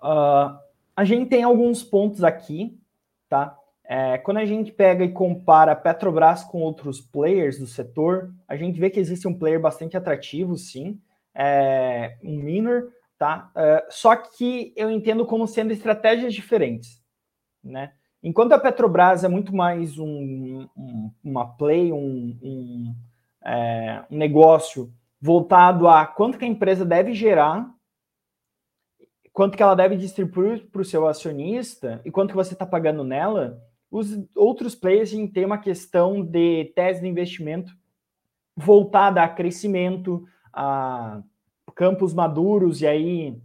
[0.02, 0.58] Uh,
[0.96, 2.78] a gente tem alguns pontos aqui,
[3.28, 3.56] tá?
[3.92, 8.78] É, quando a gente pega e compara Petrobras com outros players do setor, a gente
[8.78, 11.00] vê que existe um player bastante atrativo, sim,
[11.34, 12.84] é, um minor,
[13.18, 13.50] tá?
[13.52, 17.02] É, só que eu entendo como sendo estratégias diferentes,
[17.64, 17.92] né?
[18.22, 22.94] Enquanto a Petrobras é muito mais um, um uma play, um, um,
[23.44, 27.68] é, um negócio voltado a quanto que a empresa deve gerar,
[29.32, 33.02] quanto que ela deve distribuir para o seu acionista e quanto que você está pagando
[33.02, 37.76] nela, os outros players têm uma questão de tese de investimento
[38.56, 41.22] voltada a crescimento, a
[41.74, 43.40] campos maduros e aí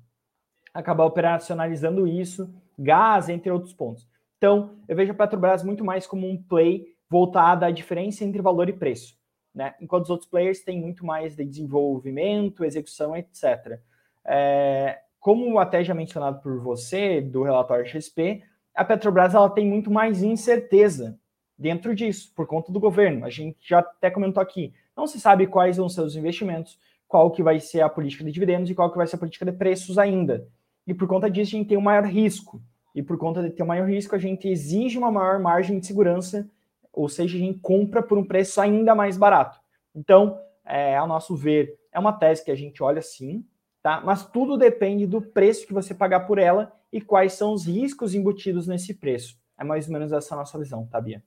[0.74, 4.08] acabar operacionalizando isso, gás, entre outros pontos.
[4.38, 8.68] Então, eu vejo a Petrobras muito mais como um play voltado à diferença entre valor
[8.68, 9.18] e preço,
[9.54, 9.74] né?
[9.80, 13.80] Enquanto os outros players têm muito mais de desenvolvimento, execução, etc.
[14.26, 18.44] É, como até já mencionado por você do relatório XP,
[18.76, 21.18] a Petrobras ela tem muito mais incerteza
[21.58, 23.26] dentro disso, por conta do governo.
[23.26, 27.42] A gente já até comentou aqui, não se sabe quais ser os investimentos, qual que
[27.42, 29.98] vai ser a política de dividendos e qual que vai ser a política de preços
[29.98, 30.48] ainda.
[30.86, 32.62] E por conta disso a gente tem um maior risco.
[32.94, 35.86] E por conta de ter um maior risco, a gente exige uma maior margem de
[35.86, 36.50] segurança,
[36.94, 39.60] ou seja, a gente compra por um preço ainda mais barato.
[39.94, 43.46] Então, é, ao nosso ver, é uma tese que a gente olha sim,
[43.84, 44.02] tá?
[44.04, 48.16] Mas tudo depende do preço que você pagar por ela e quais são os riscos
[48.16, 49.38] embutidos nesse preço.
[49.60, 51.22] É mais ou menos essa nossa visão, tá, Bia?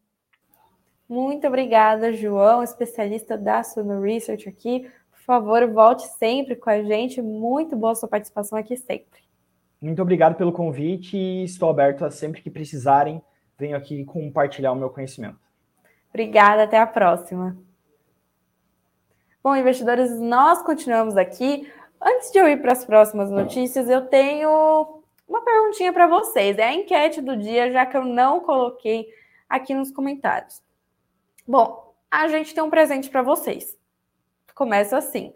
[1.06, 4.90] Muito obrigada, João, especialista da Suno Research aqui.
[5.10, 7.20] Por favor, volte sempre com a gente.
[7.20, 9.20] Muito boa sua participação aqui sempre.
[9.78, 13.22] Muito obrigado pelo convite e estou aberto a sempre que precisarem,
[13.58, 15.38] venho aqui compartilhar o meu conhecimento.
[16.08, 17.58] Obrigada, até a próxima.
[19.44, 21.70] Bom, investidores, nós continuamos aqui.
[22.00, 24.97] Antes de eu ir para as próximas notícias, eu tenho
[25.28, 26.58] uma perguntinha para vocês.
[26.58, 29.08] É a enquete do dia, já que eu não coloquei
[29.48, 30.62] aqui nos comentários.
[31.46, 33.78] Bom, a gente tem um presente para vocês.
[34.54, 35.34] Começa assim.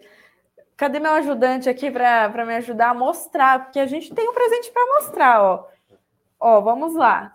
[0.76, 3.64] Cadê meu ajudante aqui para me ajudar a mostrar?
[3.64, 5.68] Porque a gente tem um presente para mostrar, ó.
[6.40, 7.34] Ó, vamos lá.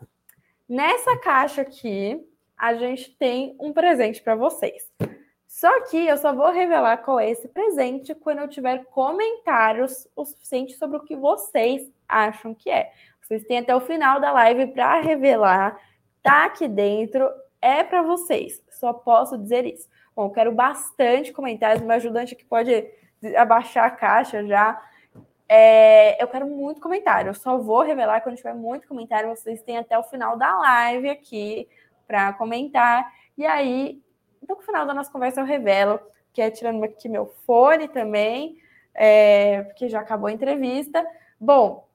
[0.67, 2.21] Nessa caixa aqui,
[2.57, 4.91] a gente tem um presente para vocês.
[5.47, 10.25] Só que eu só vou revelar qual é esse presente quando eu tiver comentários o
[10.25, 12.91] suficiente sobre o que vocês acham que é.
[13.21, 15.77] Vocês têm até o final da live para revelar.
[16.23, 17.29] Tá aqui dentro,
[17.61, 18.63] é para vocês.
[18.69, 19.87] Só posso dizer isso.
[20.15, 21.83] Bom, quero bastante comentários.
[21.83, 22.85] Meu ajudante aqui pode
[23.35, 24.81] abaixar a caixa já.
[25.49, 27.29] É, eu quero muito comentário.
[27.29, 29.29] Eu só vou revelar quando tiver muito comentário.
[29.29, 31.67] Vocês têm até o final da live aqui
[32.07, 33.11] para comentar.
[33.37, 34.01] E aí,
[34.41, 35.99] então, no final da nossa conversa, eu revelo,
[36.33, 38.57] que é tirando aqui meu fone também,
[38.93, 41.05] é, porque já acabou a entrevista.
[41.39, 41.86] Bom,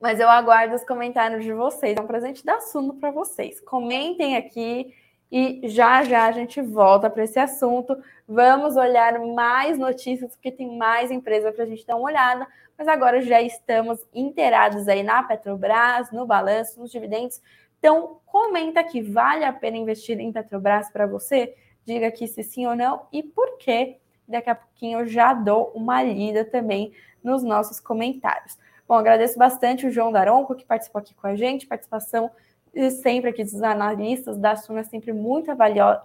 [0.00, 1.96] mas eu aguardo os comentários de vocês.
[1.96, 3.60] É um presente da Suno para vocês.
[3.60, 4.94] Comentem aqui
[5.30, 7.96] e já já a gente volta para esse assunto.
[8.28, 12.46] Vamos olhar mais notícias, porque tem mais empresa para a gente dar uma olhada.
[12.76, 17.40] Mas agora já estamos inteirados aí na Petrobras, no balanço, nos dividendos.
[17.78, 21.54] Então, comenta aqui, vale a pena investir em Petrobras para você?
[21.84, 23.98] Diga aqui se sim ou não e por quê.
[24.28, 28.56] Daqui a pouquinho eu já dou uma lida também nos nossos comentários.
[28.92, 32.30] Bom, agradeço bastante o João Daronco, que participou aqui com a gente, participação
[32.74, 35.50] e sempre aqui dos analistas da Suno é sempre muito,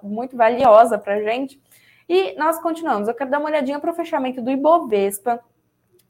[0.01, 1.61] muito valiosa para a gente.
[2.07, 3.09] E nós continuamos.
[3.09, 5.41] Eu quero dar uma olhadinha para o fechamento do Ibovespa.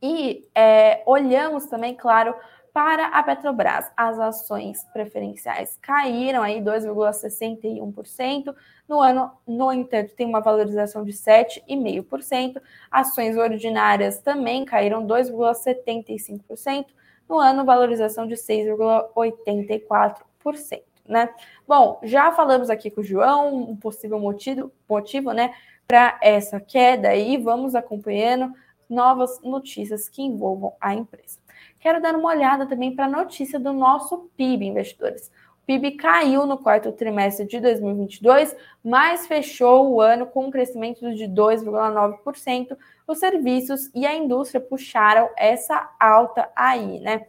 [0.00, 2.32] E é, olhamos também, claro,
[2.76, 3.90] para a Petrobras.
[3.96, 8.54] As ações preferenciais caíram aí 2,61%.
[8.86, 12.60] No ano, no entanto, tem uma valorização de 7,5%.
[12.90, 16.88] Ações ordinárias também caíram 2,75%.
[17.26, 21.30] No ano, valorização de 6,84% né?
[21.66, 25.54] Bom, já falamos aqui com o João, um possível motivo, motivo, né,
[25.86, 28.52] para essa queda e vamos acompanhando
[28.90, 31.45] novas notícias que envolvam a empresa.
[31.80, 35.30] Quero dar uma olhada também para a notícia do nosso PIB, investidores.
[35.62, 41.14] O PIB caiu no quarto trimestre de 2022, mas fechou o ano com um crescimento
[41.14, 42.76] de 2,9%.
[43.06, 47.26] Os serviços e a indústria puxaram essa alta aí, né?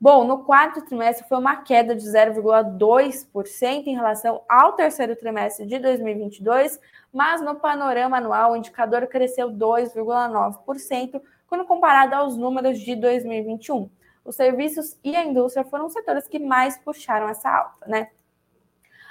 [0.00, 5.76] Bom, no quarto trimestre foi uma queda de 0,2% em relação ao terceiro trimestre de
[5.80, 6.78] 2022,
[7.12, 13.90] mas no panorama anual o indicador cresceu 2,9% quando comparado aos números de 2021.
[14.24, 18.08] Os serviços e a indústria foram os setores que mais puxaram essa alta, né?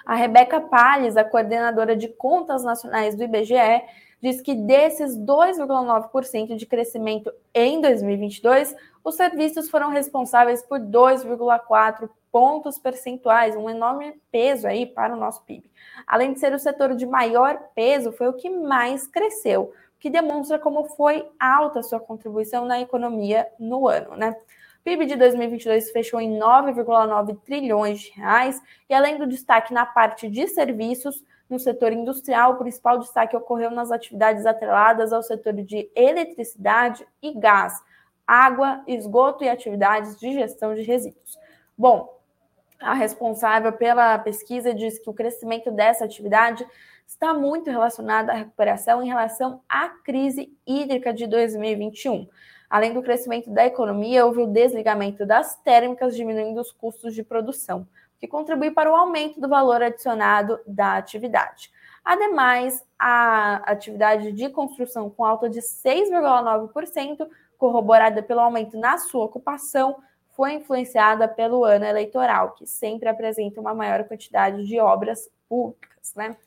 [0.05, 3.83] A Rebeca Palles, a coordenadora de contas nacionais do IBGE,
[4.21, 12.77] diz que desses 2,9% de crescimento em 2022, os serviços foram responsáveis por 2,4 pontos
[12.77, 15.69] percentuais, um enorme peso aí para o nosso PIB.
[16.05, 20.59] Além de ser o setor de maior peso, foi o que mais cresceu, que demonstra
[20.59, 24.35] como foi alta sua contribuição na economia no ano, né?
[24.79, 29.85] O PIB de 2022 fechou em 9,9 trilhões de reais e além do destaque na
[29.85, 35.53] parte de serviços, no setor industrial, o principal destaque ocorreu nas atividades atreladas ao setor
[35.53, 37.81] de eletricidade e gás,
[38.25, 41.39] água, esgoto e atividades de gestão de resíduos.
[41.77, 42.17] Bom,
[42.79, 46.65] a responsável pela pesquisa diz que o crescimento dessa atividade
[47.07, 52.27] está muito relacionado à recuperação em relação à crise hídrica de 2021.
[52.69, 57.87] Além do crescimento da economia, houve o desligamento das térmicas, diminuindo os custos de produção,
[58.19, 61.71] que contribui para o aumento do valor adicionado da atividade.
[62.03, 69.97] Ademais, a atividade de construção com alta de 6,9% corroborada pelo aumento na sua ocupação,
[70.37, 76.37] foi influenciada pelo ano eleitoral, que sempre apresenta uma maior quantidade de obras públicas, né?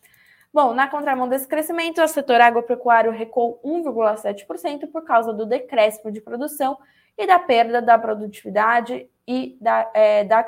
[0.53, 6.21] Bom, na contramão desse crescimento, o setor agropecuário recuou 1,7% por causa do decréscimo de
[6.21, 6.77] produção
[7.17, 10.45] e da perda da produtividade e da, é, da,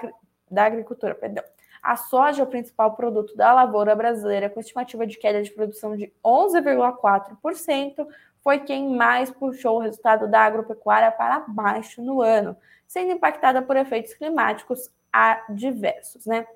[0.51, 1.15] da agricultura.
[1.15, 1.45] Perdão.
[1.81, 5.97] A soja é o principal produto da lavoura brasileira, com estimativa de queda de produção
[5.97, 8.07] de 11,4%,
[8.43, 13.77] foi quem mais puxou o resultado da agropecuária para baixo no ano, sendo impactada por
[13.77, 16.47] efeitos climáticos adversos, né?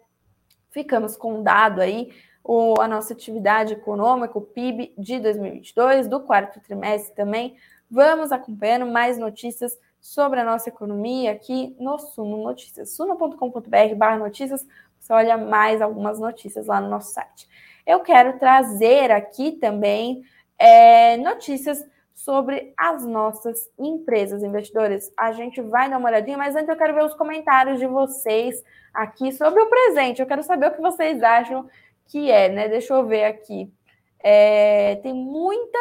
[0.70, 2.12] Ficamos com um dado aí,
[2.48, 7.56] o, a nossa atividade econômica, o PIB de 2022, do quarto trimestre também.
[7.90, 12.94] Vamos acompanhando mais notícias sobre a nossa economia aqui no Suno Notícias.
[12.94, 14.64] suno.com.br notícias,
[14.98, 17.48] você olha mais algumas notícias lá no nosso site.
[17.84, 20.22] Eu quero trazer aqui também
[20.56, 25.12] é, notícias sobre as nossas empresas investidores.
[25.16, 28.62] A gente vai dar uma olhadinha, mas antes eu quero ver os comentários de vocês
[28.94, 30.20] aqui sobre o presente.
[30.20, 31.68] Eu quero saber o que vocês acham
[32.06, 32.68] que é, né?
[32.68, 33.72] Deixa eu ver aqui.
[34.18, 35.78] É, tem muita,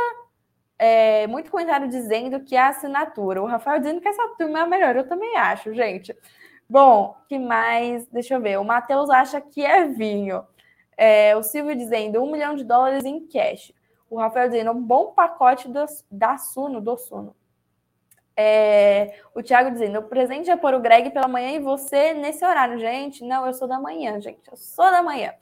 [0.77, 3.41] é, muito comentário dizendo que a assinatura.
[3.41, 4.95] O Rafael dizendo que essa turma é a melhor.
[4.95, 6.15] Eu também acho, gente.
[6.69, 8.07] Bom, que mais?
[8.07, 8.59] Deixa eu ver.
[8.59, 10.43] O Matheus acha que é vinho.
[10.97, 13.71] É, o Silvio dizendo um milhão de dólares em cash.
[14.09, 17.35] O Rafael dizendo um bom pacote do, da Suno, do Suno.
[18.37, 22.45] É, o Thiago dizendo, o presente é por o Greg pela manhã e você nesse
[22.45, 23.23] horário, gente.
[23.23, 24.49] Não, eu sou da manhã, gente.
[24.49, 25.33] Eu sou da manhã.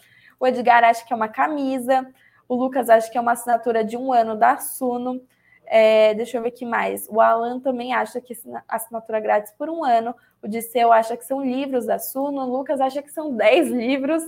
[0.43, 2.05] O Edgar acha que é uma camisa.
[2.49, 5.21] O Lucas acha que é uma assinatura de um ano da Suno.
[5.65, 7.07] É, deixa eu ver aqui mais.
[7.09, 8.37] O Alan também acha que
[8.67, 10.13] assinatura grátis por um ano.
[10.41, 12.41] O Disseu acha que são livros da Suno.
[12.41, 14.21] O Lucas acha que são 10 livros.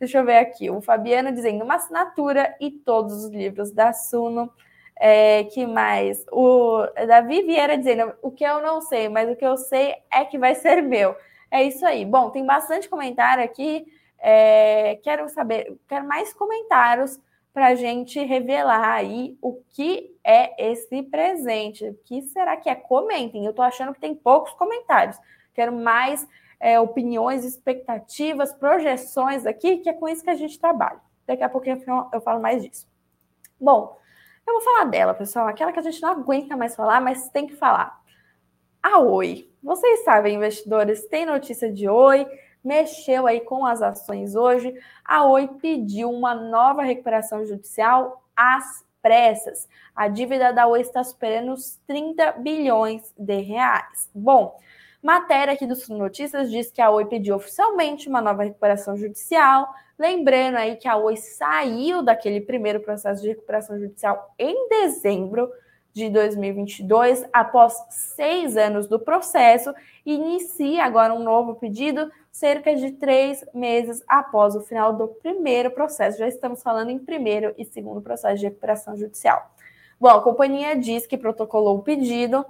[0.00, 0.70] Deixa eu ver aqui.
[0.70, 4.50] O Fabiano dizendo uma assinatura e todos os livros da Suno.
[4.96, 6.24] É, que mais?
[6.32, 10.24] O Davi Vieira dizendo: o que eu não sei, mas o que eu sei é
[10.24, 11.14] que vai ser meu.
[11.50, 12.06] É isso aí.
[12.06, 13.86] Bom, tem bastante comentário aqui.
[14.18, 17.20] É, quero saber, quero mais comentários
[17.52, 21.88] para a gente revelar aí o que é esse presente.
[21.88, 22.74] O que será que é?
[22.74, 23.44] Comentem.
[23.44, 25.18] Eu estou achando que tem poucos comentários.
[25.54, 26.26] Quero mais
[26.60, 31.00] é, opiniões, expectativas, projeções aqui, que é com isso que a gente trabalha.
[31.26, 32.86] Daqui a pouquinho eu falo mais disso.
[33.60, 33.98] Bom,
[34.46, 37.46] eu vou falar dela, pessoal, aquela que a gente não aguenta mais falar, mas tem
[37.46, 38.00] que falar.
[38.82, 39.50] A Oi.
[39.62, 42.26] Vocês sabem, investidores, tem notícia de Oi,
[42.62, 44.74] mexeu aí com as ações hoje.
[45.04, 49.68] A Oi pediu uma nova recuperação judicial às pressas.
[49.94, 54.10] A dívida da Oi está superando os 30 bilhões de reais.
[54.14, 54.58] Bom,
[55.02, 59.72] matéria aqui dos Notícias diz que a Oi pediu oficialmente uma nova recuperação judicial.
[59.98, 65.50] Lembrando aí que a Oi saiu daquele primeiro processo de recuperação judicial em dezembro
[65.92, 69.74] de 2022, após seis anos do processo,
[70.06, 75.72] e inicia agora um novo pedido cerca de três meses após o final do primeiro
[75.72, 76.18] processo.
[76.18, 79.50] Já estamos falando em primeiro e segundo processo de recuperação judicial.
[79.98, 82.46] Bom, a companhia diz que protocolou o pedido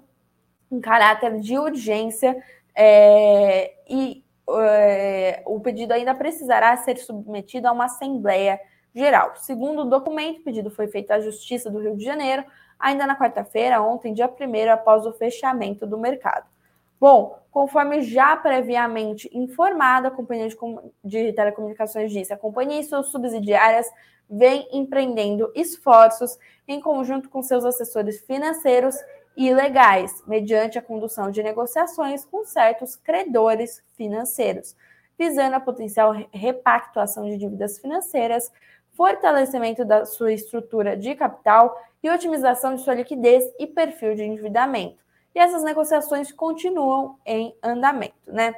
[0.71, 2.37] em caráter de urgência
[2.75, 4.23] é, e
[4.61, 8.61] é, o pedido ainda precisará ser submetido a uma Assembleia
[8.95, 9.37] Geral.
[9.37, 12.45] Segundo o documento, o pedido foi feito à Justiça do Rio de Janeiro
[12.79, 16.47] ainda na quarta-feira, ontem, dia 1 após o fechamento do mercado.
[17.01, 20.57] Bom, conforme já previamente informado, a companhia de,
[21.05, 23.87] de telecomunicações disse, a companhia e suas subsidiárias
[24.29, 28.97] vem empreendendo esforços em conjunto com seus assessores financeiros
[29.37, 34.77] e legais, mediante a condução de negociações com certos credores financeiros,
[35.17, 38.53] visando a potencial repactuação de dívidas financeiras,
[38.97, 45.08] fortalecimento da sua estrutura de capital e otimização de sua liquidez e perfil de endividamento.
[45.35, 48.55] E essas negociações continuam em andamento, né?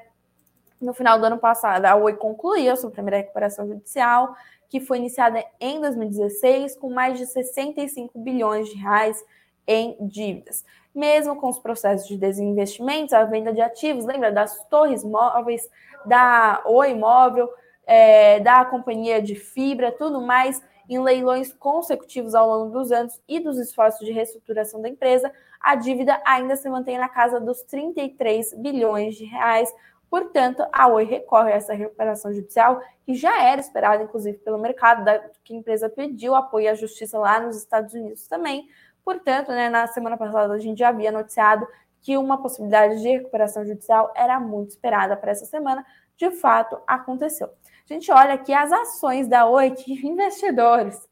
[0.80, 4.34] No final do ano passado, a Oi concluiu a sua primeira recuperação judicial,
[4.68, 9.22] que foi iniciada em 2016, com mais de 65 bilhões de reais
[9.66, 10.64] em dívidas.
[10.94, 15.68] Mesmo com os processos de desinvestimentos, a venda de ativos, lembra das torres móveis,
[16.06, 17.48] da Oi Móvel,
[17.86, 23.38] é, da companhia de fibra, tudo mais, em leilões consecutivos ao longo dos anos e
[23.38, 25.30] dos esforços de reestruturação da empresa,
[25.60, 29.72] a dívida ainda se mantém na casa dos 33 bilhões de reais.
[30.08, 35.04] Portanto, a Oi recorre a essa recuperação judicial, que já era esperada, inclusive, pelo mercado,
[35.04, 38.66] da, que a empresa pediu apoio à justiça lá nos Estados Unidos também.
[39.04, 41.66] Portanto, né, na semana passada a gente já havia noticiado
[42.00, 45.84] que uma possibilidade de recuperação judicial era muito esperada para essa semana.
[46.16, 47.48] De fato, aconteceu.
[47.48, 51.08] A gente olha aqui as ações da Oi, que investidores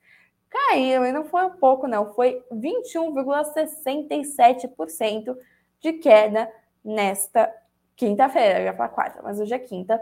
[0.48, 5.36] caíram, e não foi um pouco, não, foi 21,67%
[5.80, 6.50] de queda
[6.84, 7.52] nesta
[7.96, 10.00] quinta-feira, ia falar quarta, mas hoje é quinta.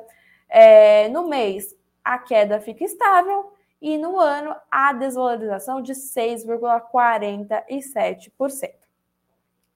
[0.48, 1.74] É, no mês,
[2.04, 8.70] a queda fica estável e no ano, a desvalorização de 6,47%.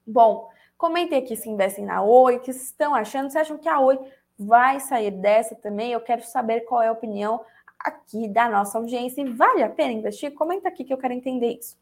[0.05, 3.99] Bom, comentei aqui se investem na Oi, que estão achando, se acham que a Oi
[4.37, 5.91] vai sair dessa também?
[5.91, 7.41] Eu quero saber qual é a opinião
[7.83, 9.21] aqui da nossa audiência.
[9.21, 10.33] E vale a pena investir?
[10.33, 11.77] Comenta aqui que eu quero entender isso.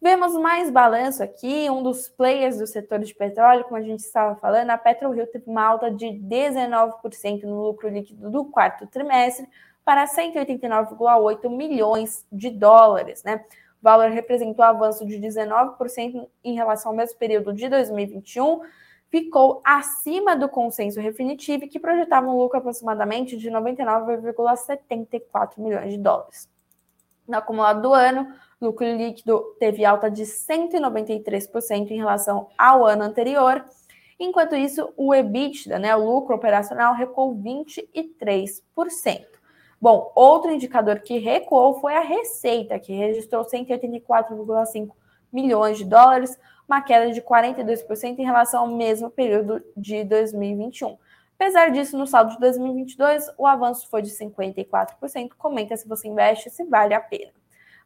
[0.00, 4.36] Vemos mais balanço aqui, um dos players do setor de petróleo, como a gente estava
[4.36, 9.48] falando, a PetroRio teve uma alta de 19% no lucro líquido do quarto trimestre
[9.84, 13.44] para 189,8 milhões de dólares, né?
[13.80, 18.60] O valor representou avanço de 19% em relação ao mesmo período de 2021,
[19.10, 26.48] ficou acima do consenso definitivo, que projetava um lucro aproximadamente de 99,74 milhões de dólares.
[27.26, 33.02] No acumulado do ano, o lucro líquido teve alta de 193% em relação ao ano
[33.02, 33.64] anterior.
[34.18, 38.62] Enquanto isso, o EBITDA, né, o lucro operacional, recuou 23%.
[39.80, 44.90] Bom, outro indicador que recuou foi a receita, que registrou 184,5
[45.30, 46.38] milhões de dólares,
[46.68, 50.96] uma queda de 42% em relação ao mesmo período de 2021.
[51.34, 55.30] Apesar disso, no saldo de 2022, o avanço foi de 54%.
[55.36, 57.30] Comenta se você investe, se vale a pena.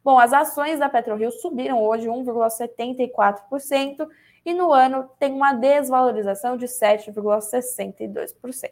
[0.03, 4.07] Bom, as ações da PetroRio subiram hoje 1,74%
[4.43, 8.71] e no ano tem uma desvalorização de 7,62%.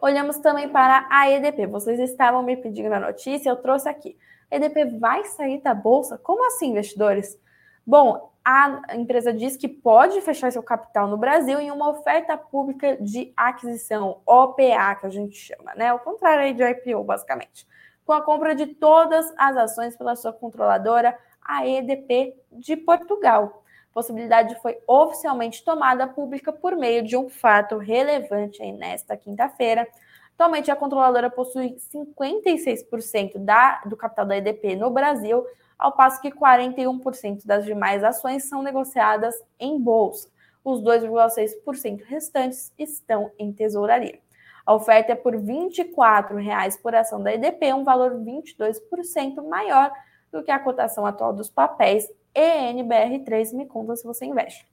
[0.00, 1.66] Olhamos também para a EDP.
[1.66, 4.16] Vocês estavam me pedindo na notícia, eu trouxe aqui.
[4.50, 6.16] A EDP vai sair da bolsa?
[6.16, 7.38] Como assim, investidores?
[7.86, 12.96] Bom, a empresa diz que pode fechar seu capital no Brasil em uma oferta pública
[12.96, 15.92] de aquisição, OPA, que a gente chama, né?
[15.92, 17.66] O contrário aí de IPO, basicamente.
[18.04, 23.62] Com a compra de todas as ações pela sua controladora, a EDP de Portugal.
[23.90, 29.86] A possibilidade foi oficialmente tomada pública por meio de um fato relevante aí nesta quinta-feira.
[30.34, 35.44] Atualmente, a controladora possui 56% da, do capital da EDP no Brasil,
[35.80, 40.28] ao passo que 41% das demais ações são negociadas em bolsa.
[40.62, 44.20] Os 2,6% restantes estão em tesouraria.
[44.66, 49.90] A oferta é por R$ 24,00 por ação da EDP, um valor 22% maior
[50.30, 52.06] do que a cotação atual dos papéis
[52.36, 53.54] ENBR3.
[53.54, 54.68] Me conta se você investe.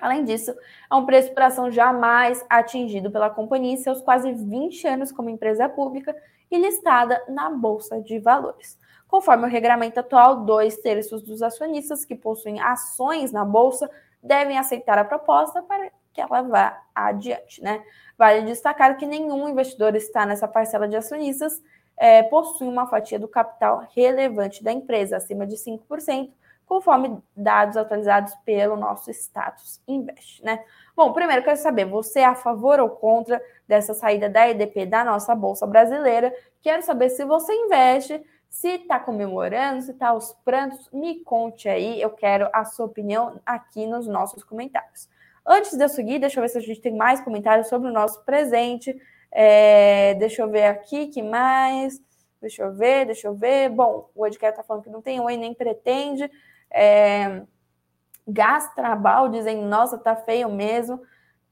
[0.00, 0.52] Além disso,
[0.90, 5.30] é um preço por ação jamais atingido pela companhia em seus quase 20 anos como
[5.30, 6.14] empresa pública
[6.50, 8.76] e listada na Bolsa de Valores.
[9.08, 13.90] Conforme o regramento atual, dois terços dos acionistas que possuem ações na Bolsa
[14.22, 17.62] devem aceitar a proposta para que ela vá adiante.
[17.62, 17.84] Né?
[18.16, 21.62] Vale destacar que nenhum investidor está nessa parcela de acionistas
[21.96, 26.30] é, possui uma fatia do capital relevante da empresa, acima de 5%,
[26.66, 30.64] conforme dados atualizados pelo nosso status invest, né?
[30.96, 35.04] Bom, primeiro quero saber, você é a favor ou contra dessa saída da EDP da
[35.04, 36.34] nossa bolsa brasileira?
[36.62, 38.24] Quero saber se você investe,
[38.54, 43.40] se está comemorando, se está aos prantos, me conte aí, eu quero a sua opinião
[43.44, 45.08] aqui nos nossos comentários.
[45.44, 47.92] Antes de eu seguir, deixa eu ver se a gente tem mais comentários sobre o
[47.92, 48.96] nosso presente.
[49.32, 52.00] É, deixa eu ver aqui, que mais?
[52.40, 53.70] Deixa eu ver, deixa eu ver.
[53.70, 56.30] Bom, o Edgar está falando que não tem oi, nem pretende.
[56.70, 57.42] É,
[58.26, 61.02] Gastrabal dizendo, nossa, tá feio mesmo.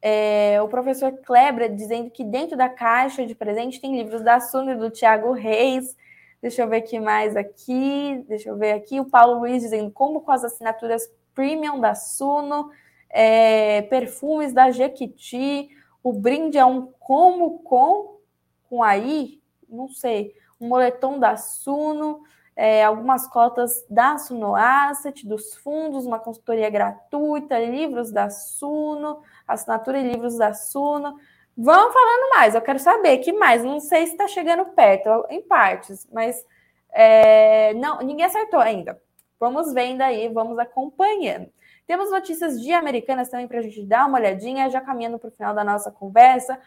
[0.00, 4.70] É, o professor Kleber dizendo que dentro da caixa de presente tem livros da Suno
[4.70, 5.96] e do Tiago Reis.
[6.42, 8.22] Deixa eu ver aqui mais aqui.
[8.28, 9.00] Deixa eu ver aqui.
[9.00, 12.70] O Paulo Luiz dizendo como com as assinaturas premium da Suno,
[13.08, 15.70] é, perfumes da Jequiti,
[16.02, 18.20] o brinde é um como com
[18.68, 22.22] com aí, não sei, um moletom da Suno
[22.54, 29.98] é, algumas cotas da Suno Asset, dos fundos, uma consultoria gratuita, livros da Suno, assinatura
[29.98, 31.16] e livros da Suno.
[31.56, 33.62] Vão falando mais, eu quero saber que mais.
[33.62, 36.44] Não sei se está chegando perto, em partes, mas
[36.90, 39.00] é, não, ninguém acertou ainda.
[39.38, 41.50] Vamos vendo aí, vamos acompanhando.
[41.86, 45.32] Temos notícias de Americanas também para a gente dar uma olhadinha, já caminhando para o
[45.32, 46.58] final da nossa conversa.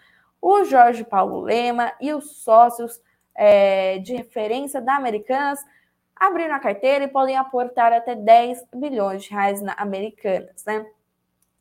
[0.41, 3.01] O Jorge Paulo Lema e os sócios
[3.33, 5.59] é, de referência da Americanas
[6.15, 10.85] abriram a carteira e podem aportar até 10 bilhões de reais na Americanas, né?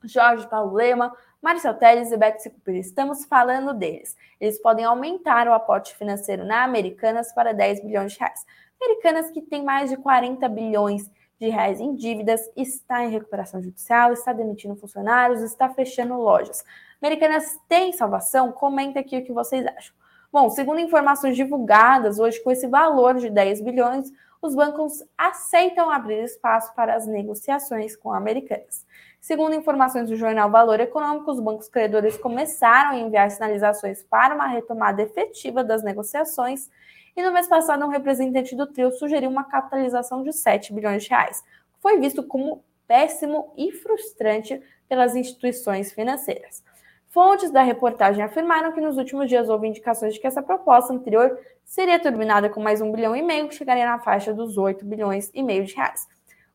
[0.04, 4.16] Jorge Paulo Lema, Marcel Teles e Beto Cupira, estamos falando deles.
[4.40, 8.46] Eles podem aumentar o aporte financeiro na Americanas para 10 bilhões de reais.
[8.80, 14.10] Americanas que tem mais de 40 bilhões de reais em dívidas, está em recuperação judicial,
[14.14, 16.64] está demitindo funcionários, está fechando lojas.
[17.02, 18.50] Americanas tem salvação?
[18.50, 19.94] Comenta aqui o que vocês acham.
[20.32, 26.24] Bom, segundo informações divulgadas hoje com esse valor de 10 bilhões, os bancos aceitam abrir
[26.24, 28.86] espaço para as negociações com americanas.
[29.24, 34.46] Segundo informações do jornal Valor Econômico, os bancos credores começaram a enviar sinalizações para uma
[34.46, 36.68] retomada efetiva das negociações
[37.16, 41.08] e no mês passado um representante do trio sugeriu uma capitalização de 7 bilhões de
[41.08, 41.42] reais.
[41.80, 46.62] Foi visto como péssimo e frustrante pelas instituições financeiras.
[47.08, 51.38] Fontes da reportagem afirmaram que nos últimos dias houve indicações de que essa proposta anterior
[51.64, 55.30] seria turbinada com mais um bilhão e meio, que chegaria na faixa dos 8 bilhões
[55.32, 56.06] e meio de reais.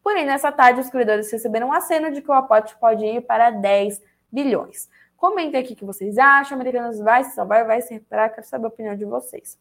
[0.04, 3.50] Porém, nessa tarde, os credores receberam um aceno de que o aporte pode ir para
[3.50, 4.90] 10 bilhões.
[5.18, 6.56] Comentem aqui o que vocês acham.
[6.56, 8.34] Americanas vai se salvar, vai se recuperar.
[8.34, 9.58] Quero saber a opinião de vocês.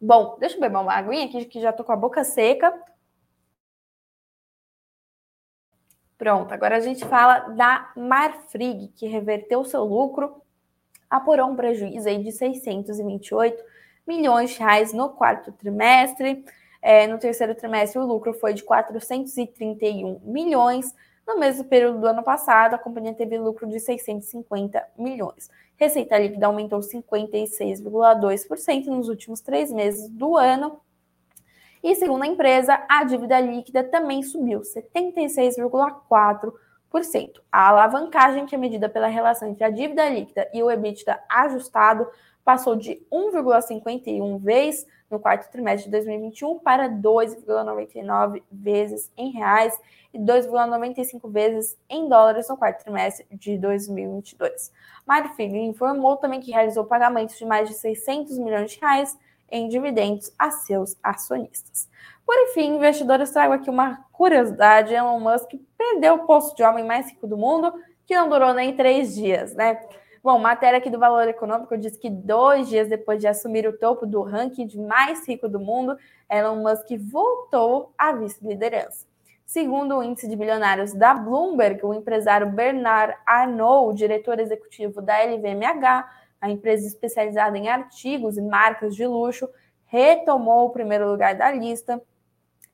[0.00, 2.74] Bom, deixa eu beber uma aguinha aqui, que já tô com a boca seca.
[6.18, 10.42] Pronto, agora a gente fala da Marfrig, que reverteu seu lucro,
[11.10, 13.62] apurou um prejuízo aí de 628
[14.06, 16.44] milhões de reais no quarto trimestre.
[16.86, 20.94] É, no terceiro trimestre, o lucro foi de 431 milhões.
[21.26, 25.48] No mesmo período do ano passado, a companhia teve lucro de 650 milhões.
[25.76, 30.78] Receita líquida aumentou 56,2% nos últimos três meses do ano
[31.82, 36.52] e segundo a empresa, a dívida líquida também subiu 76,4%.
[37.50, 42.06] A alavancagem, que é medida pela relação entre a dívida líquida e o EBITDA ajustado,
[42.42, 49.78] passou de 1,51 vezes no quarto trimestre de 2021 para 2,99 vezes em reais
[50.12, 54.72] e 2,95 vezes em dólares no quarto trimestre de 2022.
[55.06, 59.18] Mário Filho informou também que realizou pagamentos de mais de 600 milhões de reais
[59.50, 61.88] em dividendos a seus acionistas.
[62.26, 67.10] Por fim, investidores, trago aqui uma curiosidade: Elon Musk perdeu o posto de homem mais
[67.10, 67.72] rico do mundo,
[68.06, 69.80] que não durou nem três dias, né?
[70.24, 74.06] Bom, matéria aqui do Valor Econômico diz que dois dias depois de assumir o topo
[74.06, 75.98] do ranking de mais rico do mundo,
[76.30, 79.06] Elon Musk voltou à vice-liderança.
[79.44, 86.08] Segundo o índice de bilionários da Bloomberg, o empresário Bernard Arnault, diretor executivo da LVMH,
[86.40, 89.46] a empresa especializada em artigos e marcas de luxo,
[89.84, 92.00] retomou o primeiro lugar da lista,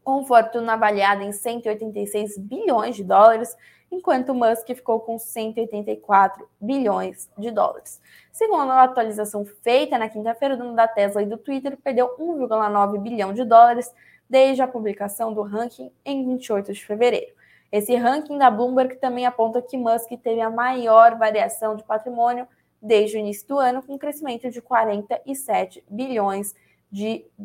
[0.05, 3.57] com fortuna avaliada em 186 bilhões de dólares,
[3.91, 8.01] enquanto Musk ficou com 184 bilhões de dólares.
[8.33, 12.99] Segundo a atualização feita na quinta-feira, o dono da Tesla e do Twitter perdeu 1,9
[12.99, 13.93] bilhão de dólares
[14.29, 17.35] desde a publicação do ranking em 28 de fevereiro.
[17.73, 22.47] Esse ranking da Bloomberg também aponta que Musk teve a maior variação de patrimônio
[22.81, 26.70] desde o início do ano, com um crescimento de 47 bilhões de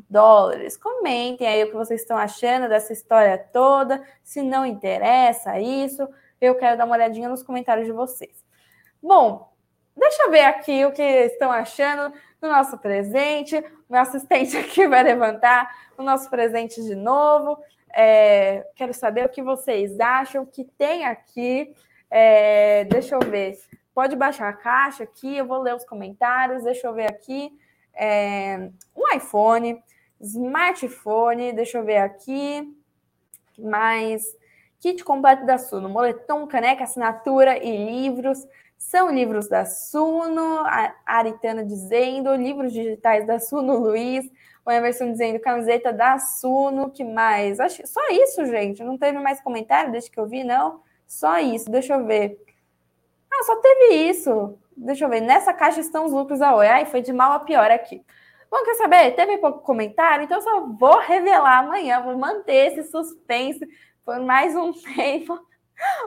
[0.10, 0.76] dólares.
[0.76, 4.04] Comentem aí o que vocês estão achando dessa história toda.
[4.24, 6.08] Se não interessa isso,
[6.42, 8.44] eu quero dar uma olhadinha nos comentários de vocês.
[9.02, 9.52] Bom,
[9.96, 13.64] deixa eu ver aqui o que estão achando do nosso presente.
[13.90, 17.58] Meu assistente aqui vai levantar o nosso presente de novo.
[17.94, 21.74] É, quero saber o que vocês acham que tem aqui.
[22.10, 23.58] É, deixa eu ver.
[23.94, 26.64] Pode baixar a caixa aqui, eu vou ler os comentários.
[26.64, 27.52] Deixa eu ver aqui.
[27.96, 29.82] É, um iPhone,
[30.20, 32.74] smartphone, deixa eu ver aqui.
[33.58, 34.24] Mais
[34.80, 38.46] Kit completo da Suno, moletom, caneca, assinatura e livros.
[38.78, 44.30] São livros da Suno, a Aritana dizendo, livros digitais da Suno Luiz,
[44.66, 47.60] o Emerson dizendo camiseta da Suno, que mais?
[47.60, 48.84] Acho só isso, gente.
[48.84, 50.82] Não teve mais comentário desde que eu vi, não?
[51.08, 52.40] Só isso, deixa eu ver.
[53.40, 54.58] Ah, só teve isso.
[54.76, 55.22] Deixa eu ver.
[55.22, 56.68] Nessa caixa estão os lucros da Oi.
[56.68, 58.04] Ai, foi de mal a pior aqui.
[58.50, 59.12] Bom, quer saber?
[59.16, 63.68] Teve pouco comentário, então eu só vou revelar amanhã, vou manter esse suspense
[64.06, 65.38] por mais um tempo.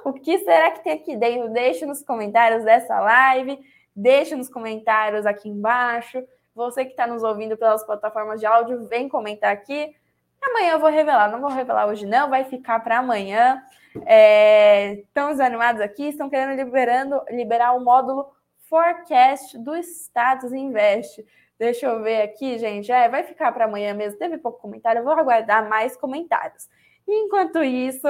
[0.04, 1.52] O que será que tem aqui dentro?
[1.52, 3.58] Deixe nos comentários dessa live,
[3.94, 6.24] deixe nos comentários aqui embaixo.
[6.54, 9.94] Você que está nos ouvindo pelas plataformas de áudio, vem comentar aqui.
[10.40, 13.62] Amanhã eu vou revelar, não vou revelar hoje não, vai ficar para amanhã.
[14.07, 18.26] É, estão desanimados aqui, estão querendo liberando, liberar o módulo
[18.68, 21.24] Forecast do Status Invest.
[21.59, 22.92] Deixa eu ver aqui, gente.
[22.92, 24.18] É, vai ficar para amanhã mesmo.
[24.18, 26.68] Teve pouco comentário, eu vou aguardar mais comentários.
[27.07, 28.07] Enquanto isso,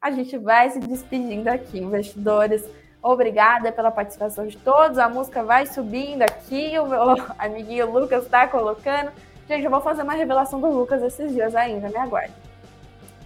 [0.00, 2.68] a gente vai se despedindo aqui, investidores.
[3.02, 4.98] Obrigada pela participação de todos.
[4.98, 6.78] A música vai subindo aqui.
[6.78, 7.00] O meu
[7.38, 9.12] amiguinho Lucas está colocando.
[9.48, 12.34] Gente, eu vou fazer uma revelação do Lucas esses dias ainda, me aguarde.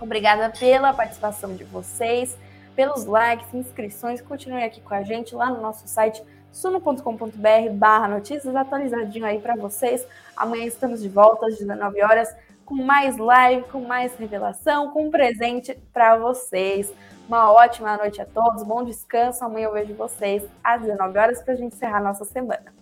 [0.00, 2.36] Obrigada pela participação de vocês,
[2.74, 4.20] pelos likes, inscrições.
[4.20, 6.22] Continue aqui com a gente lá no nosso site
[6.52, 10.06] suno.com.br barra notícias atualizadinho aí para vocês.
[10.36, 12.34] Amanhã estamos de volta às 19 horas
[12.64, 16.92] com mais live, com mais revelação, com um presente para vocês.
[17.26, 19.44] Uma ótima noite a todos, bom descanso.
[19.44, 22.72] Amanhã eu vejo vocês às 19 horas para a gente encerrar a nossa semana.